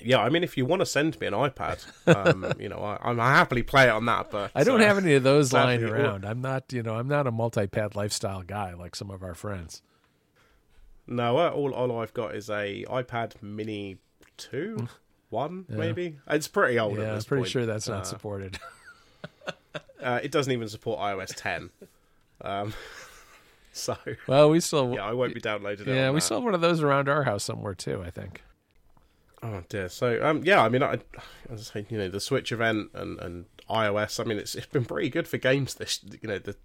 Yeah, 0.00 0.18
I 0.18 0.28
mean, 0.28 0.42
if 0.44 0.56
you 0.56 0.64
want 0.66 0.80
to 0.80 0.86
send 0.86 1.18
me 1.20 1.26
an 1.26 1.32
iPad, 1.32 1.84
um, 2.06 2.52
you 2.60 2.68
know, 2.68 2.78
I, 2.78 2.98
I'm 3.02 3.18
happily 3.18 3.62
play 3.62 3.84
it 3.84 3.90
on 3.90 4.04
that. 4.06 4.30
But 4.30 4.50
I 4.54 4.64
don't 4.64 4.80
uh, 4.80 4.84
have 4.86 4.98
any 4.98 5.14
of 5.14 5.22
those 5.22 5.52
lying 5.52 5.82
around. 5.84 6.24
I'm 6.24 6.40
not, 6.40 6.72
you 6.72 6.82
know, 6.82 6.94
I'm 6.96 7.08
not 7.08 7.26
a 7.26 7.30
multi-pad 7.32 7.94
lifestyle 7.96 8.42
guy 8.42 8.74
like 8.74 8.94
some 8.96 9.10
of 9.10 9.22
our 9.22 9.34
friends. 9.34 9.82
No, 11.06 11.38
uh, 11.38 11.50
all 11.50 11.72
all 11.72 12.00
I've 12.00 12.14
got 12.14 12.34
is 12.34 12.50
a 12.50 12.84
iPad 12.88 13.40
Mini 13.42 13.98
two, 14.36 14.88
one 15.30 15.64
Yeah. 15.68 15.76
maybe. 15.76 16.18
It's 16.28 16.48
pretty 16.48 16.78
old. 16.78 16.98
at 16.98 17.04
yeah, 17.06 17.14
I'm 17.14 17.22
pretty 17.22 17.42
point. 17.42 17.50
sure 17.50 17.66
that's 17.66 17.88
not 17.88 18.00
Uh, 18.00 18.04
supported. 18.04 18.58
Uh, 20.02 20.20
it 20.22 20.30
doesn't 20.30 20.52
even 20.52 20.68
support 20.68 21.00
iOS 21.00 21.32
10. 21.36 21.70
Um, 22.42 22.74
so 23.72 23.96
well, 24.28 24.50
we 24.50 24.60
still, 24.60 24.92
yeah, 24.94 25.04
I 25.04 25.14
won't 25.14 25.34
be 25.34 25.40
downloading 25.40 25.88
yeah, 25.88 26.10
we 26.10 26.16
that. 26.16 26.20
still 26.20 26.36
have 26.36 26.44
one 26.44 26.54
of 26.54 26.60
those 26.60 26.82
around 26.82 27.08
our 27.08 27.24
house 27.24 27.42
somewhere 27.44 27.74
too. 27.74 28.02
I 28.06 28.10
think. 28.10 28.42
Oh 29.48 29.62
dear. 29.68 29.88
So 29.88 30.20
um, 30.26 30.42
yeah, 30.44 30.62
I 30.64 30.68
mean, 30.68 30.82
I, 30.82 30.94
as 31.50 31.70
I 31.70 31.80
say, 31.80 31.86
you 31.88 31.98
know, 31.98 32.08
the 32.08 32.20
Switch 32.20 32.50
event 32.52 32.90
and, 32.94 33.18
and 33.20 33.44
iOS. 33.70 34.18
I 34.18 34.24
mean, 34.24 34.38
it's 34.38 34.54
it's 34.54 34.66
been 34.66 34.84
pretty 34.84 35.08
good 35.08 35.28
for 35.28 35.38
games 35.38 35.74
this 35.74 36.00
you 36.22 36.28
know 36.28 36.38
the 36.38 36.56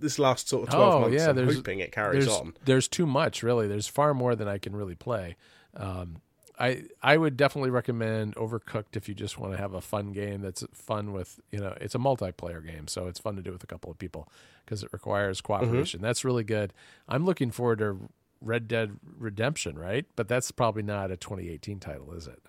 this 0.00 0.18
last 0.18 0.48
sort 0.48 0.64
of 0.68 0.74
twelve 0.74 0.94
Oh, 0.94 1.00
months. 1.02 1.16
yeah, 1.16 1.28
I'm 1.30 1.36
there's- 1.36 1.54
hoping 1.54 1.78
it 1.78 1.92
carries 1.92 2.26
there's 2.26 2.36
on. 2.36 2.54
there's 2.64 2.88
too 2.88 3.06
much 3.06 3.42
really. 3.42 3.68
There's 3.68 3.86
far 3.86 4.14
more 4.14 4.34
than 4.34 4.48
I 4.48 4.58
can 4.58 4.74
really 4.74 4.94
play. 4.96 5.36
Um, 5.76 6.16
I 6.58 6.84
I 7.02 7.16
would 7.16 7.36
definitely 7.36 7.70
recommend 7.70 8.36
Overcooked 8.36 8.96
if 8.96 9.08
you 9.08 9.14
just 9.14 9.38
want 9.38 9.52
to 9.52 9.58
have 9.58 9.74
a 9.74 9.80
fun 9.80 10.12
game 10.12 10.40
that's 10.40 10.64
fun 10.72 11.12
with 11.12 11.40
you 11.50 11.58
know 11.60 11.76
it's 11.80 11.94
a 11.94 11.98
multiplayer 11.98 12.64
game, 12.64 12.88
so 12.88 13.06
it's 13.06 13.18
fun 13.20 13.36
to 13.36 13.42
do 13.42 13.52
with 13.52 13.62
a 13.64 13.66
couple 13.66 13.90
of 13.90 13.98
people 13.98 14.28
because 14.64 14.82
it 14.82 14.90
requires 14.92 15.40
cooperation. 15.40 16.00
That's 16.00 16.24
really 16.24 16.44
good. 16.44 16.72
I'm 17.08 17.24
looking 17.24 17.50
forward 17.50 17.78
to 17.80 17.98
Red 18.44 18.68
Dead 18.68 18.98
Redemption, 19.18 19.78
right? 19.78 20.04
But 20.16 20.28
that's 20.28 20.50
probably 20.50 20.82
not 20.82 21.10
a 21.10 21.16
2018 21.16 21.80
title, 21.80 22.12
is 22.12 22.26
it? 22.26 22.40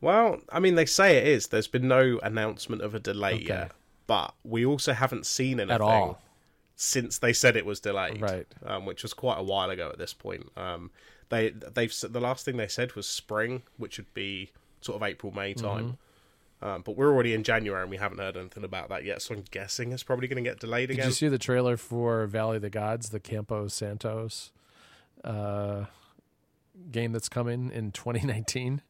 Well, 0.00 0.40
I 0.50 0.58
mean, 0.58 0.74
they 0.74 0.86
say 0.86 1.16
it 1.18 1.26
is. 1.26 1.46
There's 1.48 1.68
been 1.68 1.86
no 1.86 2.18
announcement 2.22 2.82
of 2.82 2.94
a 2.94 2.98
delay 3.00 3.34
Okay. 3.34 3.44
yet, 3.46 3.72
but 4.06 4.34
we 4.42 4.66
also 4.66 4.92
haven't 4.92 5.26
seen 5.26 5.60
anything 5.60 5.74
At 5.76 5.80
all. 5.80 6.20
since 6.74 7.18
they 7.18 7.32
said 7.32 7.56
it 7.56 7.64
was 7.64 7.78
delayed, 7.80 8.20
Right. 8.20 8.46
Um, 8.64 8.84
which 8.84 9.02
was 9.04 9.14
quite 9.14 9.38
a 9.38 9.42
while 9.44 9.70
ago 9.70 9.88
at 9.90 9.98
this 9.98 10.12
point. 10.12 10.50
Um, 10.56 10.90
they 11.28 11.50
they've 11.50 11.94
the 12.02 12.20
last 12.20 12.44
thing 12.44 12.56
they 12.56 12.66
said 12.68 12.94
was 12.94 13.06
spring, 13.06 13.62
which 13.76 13.96
would 13.96 14.12
be 14.12 14.50
sort 14.80 14.96
of 14.96 15.02
April 15.08 15.32
May 15.32 15.54
time. 15.54 15.84
Mm-hmm. 15.84 15.94
Um, 16.62 16.82
but 16.82 16.96
we're 16.96 17.10
already 17.12 17.34
in 17.34 17.42
January 17.42 17.82
and 17.82 17.90
we 17.90 17.96
haven't 17.96 18.18
heard 18.18 18.36
anything 18.36 18.62
about 18.62 18.88
that 18.90 19.04
yet, 19.04 19.20
so 19.20 19.34
I'm 19.34 19.42
guessing 19.50 19.90
it's 19.92 20.04
probably 20.04 20.28
going 20.28 20.42
to 20.42 20.48
get 20.48 20.60
delayed 20.60 20.90
again. 20.92 21.02
Did 21.04 21.08
you 21.08 21.12
see 21.14 21.26
the 21.28 21.36
trailer 21.38 21.76
for 21.76 22.24
Valley 22.26 22.56
of 22.56 22.62
the 22.62 22.70
Gods, 22.70 23.08
the 23.10 23.18
Campo 23.18 23.66
Santo's 23.66 24.52
uh, 25.24 25.86
game 26.92 27.10
that's 27.10 27.28
coming 27.28 27.70
in 27.72 27.90
2019? 27.90 28.80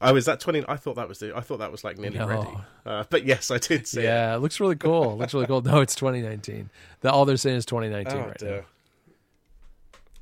oh, 0.00 0.14
is 0.14 0.26
that 0.26 0.38
twenty? 0.38 0.64
I 0.68 0.76
thought 0.76 0.94
that 0.94 1.08
was 1.08 1.18
the. 1.18 1.36
I 1.36 1.40
thought 1.40 1.58
that 1.58 1.72
was 1.72 1.82
like 1.82 1.98
nearly 1.98 2.18
No. 2.18 2.28
ready. 2.28 2.58
Uh, 2.86 3.04
but 3.10 3.24
yes, 3.24 3.50
I 3.50 3.58
did 3.58 3.88
see. 3.88 4.04
Yeah, 4.04 4.36
it 4.36 4.38
looks 4.38 4.60
really 4.60 4.76
cool. 4.76 5.14
It 5.14 5.16
looks 5.16 5.34
really 5.34 5.46
cool. 5.48 5.60
No, 5.62 5.80
it's 5.80 5.96
2019. 5.96 6.70
The, 7.00 7.10
all 7.10 7.24
they're 7.24 7.36
saying 7.36 7.56
is 7.56 7.66
2019 7.66 8.16
Oh, 8.16 8.26
right 8.26 8.38
dear. 8.38 8.64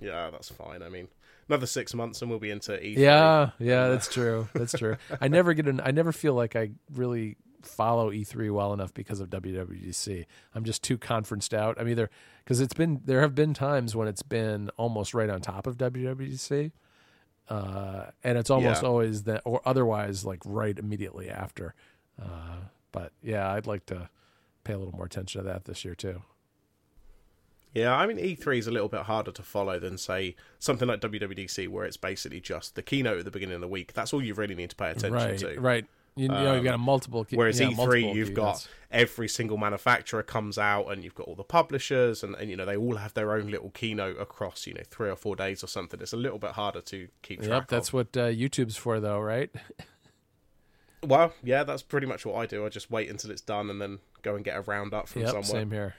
Yeah, 0.01 0.31
that's 0.31 0.49
fine. 0.49 0.83
I 0.83 0.89
mean, 0.89 1.09
another 1.49 1.67
six 1.67 1.95
months 1.95 2.21
and 2.23 2.31
we'll 2.31 2.41
be 2.41 2.51
into 2.51 2.73
E3. 2.73 2.97
Yeah, 2.97 3.51
yeah, 3.59 3.89
that's 3.89 4.09
true. 4.09 4.49
That's 4.55 4.73
true. 4.73 4.97
I 5.21 5.29
never 5.29 5.55
get 5.55 5.67
an. 5.69 5.81
I 5.85 5.91
never 5.91 6.13
feel 6.13 6.35
like 6.35 6.57
I 6.57 6.71
really 6.95 7.37
follow 7.63 8.11
E3 8.13 8.53
well 8.53 8.73
enough 8.73 8.95
because 8.95 9.19
of 9.21 9.29
WWDC. 9.31 10.25
I'm 10.55 10.65
just 10.65 10.83
too 10.85 10.97
conferenced 10.99 11.53
out. 11.53 11.81
I'm 11.81 11.89
either 11.89 12.11
because 12.45 12.61
it's 12.61 12.75
been 12.75 13.01
there 13.05 13.21
have 13.23 13.35
been 13.35 13.55
times 13.55 13.97
when 13.97 14.07
it's 14.09 14.23
been 14.23 14.71
almost 14.77 15.15
right 15.15 15.29
on 15.31 15.41
top 15.41 15.67
of 15.67 15.77
WWDC, 15.77 16.71
uh, 17.49 18.07
and 18.25 18.39
it's 18.39 18.51
almost 18.51 18.83
Yeah. 18.83 18.89
always 18.89 19.23
that 19.25 19.43
or 19.45 19.61
otherwise 19.65 20.25
like 20.25 20.41
right 20.45 20.79
immediately 20.79 21.29
after. 21.31 21.75
Uh, 22.21 22.57
but 22.93 23.13
yeah, 23.23 23.51
I'd 23.53 23.67
like 23.67 23.87
to 23.87 24.09
pay 24.65 24.73
a 24.73 24.79
little 24.79 24.95
more 24.95 25.07
attention 25.07 25.43
to 25.43 25.49
that 25.49 25.65
this 25.65 25.85
year 25.85 25.95
too. 25.95 26.23
Yeah, 27.77 27.95
I 27.95 28.07
mean 28.07 28.17
E3 28.17 28.57
is 28.57 28.67
a 28.67 28.71
little 28.71 28.89
bit 28.89 29.03
harder 29.03 29.31
to 29.33 29.43
follow 29.43 29.79
than 29.79 29.99
say 29.99 30.35
something 30.59 30.89
like 30.89 31.01
WWDC, 31.03 31.69
where 31.69 31.85
it's 31.85 31.99
basically 31.99 32.41
just 32.41 32.75
the 32.75 32.83
keynote 32.83 33.19
at 33.19 33.25
the 33.27 33.31
beginning 33.31 33.57
of 33.57 33.61
the 33.61 33.69
week. 33.69 33.93
That's 33.93 34.15
all 34.15 34.23
you 34.23 34.33
really 34.33 34.55
need 34.55 34.71
to 34.71 34.77
pay 34.77 34.89
attention 34.91 35.13
right, 35.13 35.39
to. 35.39 35.61
right. 35.61 35.85
You, 36.15 36.23
you 36.23 36.29
know, 36.29 36.55
you've 36.55 36.65
got 36.65 36.77
a 36.77 36.79
multiple. 36.79 37.27
key- 37.27 37.37
Whereas 37.37 37.61
yeah, 37.61 37.67
E3, 37.67 37.77
multiple 37.77 38.17
you've 38.17 38.33
got 38.33 38.67
every 38.91 39.29
single 39.29 39.59
manufacturer 39.59 40.23
comes 40.23 40.57
out, 40.57 40.87
and 40.91 41.05
you've 41.05 41.15
got 41.15 41.29
all 41.29 41.35
the 41.35 41.45
publishers, 41.45 42.23
and, 42.23 42.35
and 42.37 42.49
you 42.49 42.57
know 42.57 42.65
they 42.65 42.79
all 42.79 42.97
have 42.97 43.13
their 43.13 43.35
own 43.35 43.51
little 43.51 43.69
keynote 43.69 44.19
across 44.19 44.67
you 44.67 44.73
know 44.73 44.81
three 44.89 45.11
or 45.11 45.17
four 45.17 45.37
days 45.37 45.63
or 45.63 45.67
something. 45.67 46.01
It's 46.01 46.15
a 46.15 46.17
little 46.17 46.39
bit 46.39 46.53
harder 46.53 46.81
to 46.81 47.09
keep 47.21 47.41
track. 47.43 47.51
Yep, 47.51 47.69
that's 47.69 47.89
of. 47.89 47.95
what 47.95 48.17
uh, 48.17 48.29
YouTube's 48.29 48.79
for, 48.79 49.01
though, 49.01 49.21
right? 49.21 49.51
well, 51.03 51.35
yeah, 51.45 51.63
that's 51.63 51.83
pretty 51.83 52.07
much 52.07 52.25
what 52.25 52.37
I 52.37 52.47
do. 52.47 52.65
I 52.65 52.71
just 52.71 52.91
wait 52.91 53.11
until 53.11 53.31
it's 53.31 53.43
done 53.43 53.69
and 53.69 53.83
then 53.83 53.99
go 54.23 54.35
and 54.35 54.43
get 54.43 54.57
a 54.57 54.63
roundup 54.63 55.09
from 55.09 55.21
Yep, 55.21 55.29
somewhere. 55.31 55.45
same 55.45 55.71
here. 55.71 55.95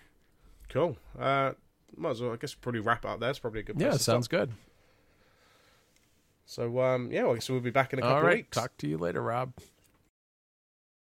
Cool. 0.70 0.98
Uh, 1.20 1.52
might 1.98 2.12
as 2.12 2.22
well, 2.22 2.34
I 2.34 2.38
guess, 2.38 2.54
probably 2.54 2.82
wrap 2.82 3.06
up 3.06 3.20
there. 3.20 3.30
It's 3.30 3.40
probably 3.40 3.62
a 3.62 3.64
good. 3.64 3.78
Place 3.78 3.86
Yeah, 3.94 3.98
sounds 3.98 4.26
stop. 4.26 4.40
good. 4.40 4.52
So, 6.46 6.80
um, 6.82 7.12
yeah, 7.12 7.24
well, 7.24 7.32
I 7.34 7.36
guess 7.36 7.50
we'll 7.50 7.60
be 7.60 7.72
back 7.72 7.92
in 7.94 8.00
a 8.00 8.02
couple 8.02 8.18
All 8.18 8.26
of 8.28 8.34
weeks. 8.34 8.56
talk 8.58 8.76
to 8.78 8.88
you 8.88 8.98
later, 8.98 9.22
Rob. 9.22 9.52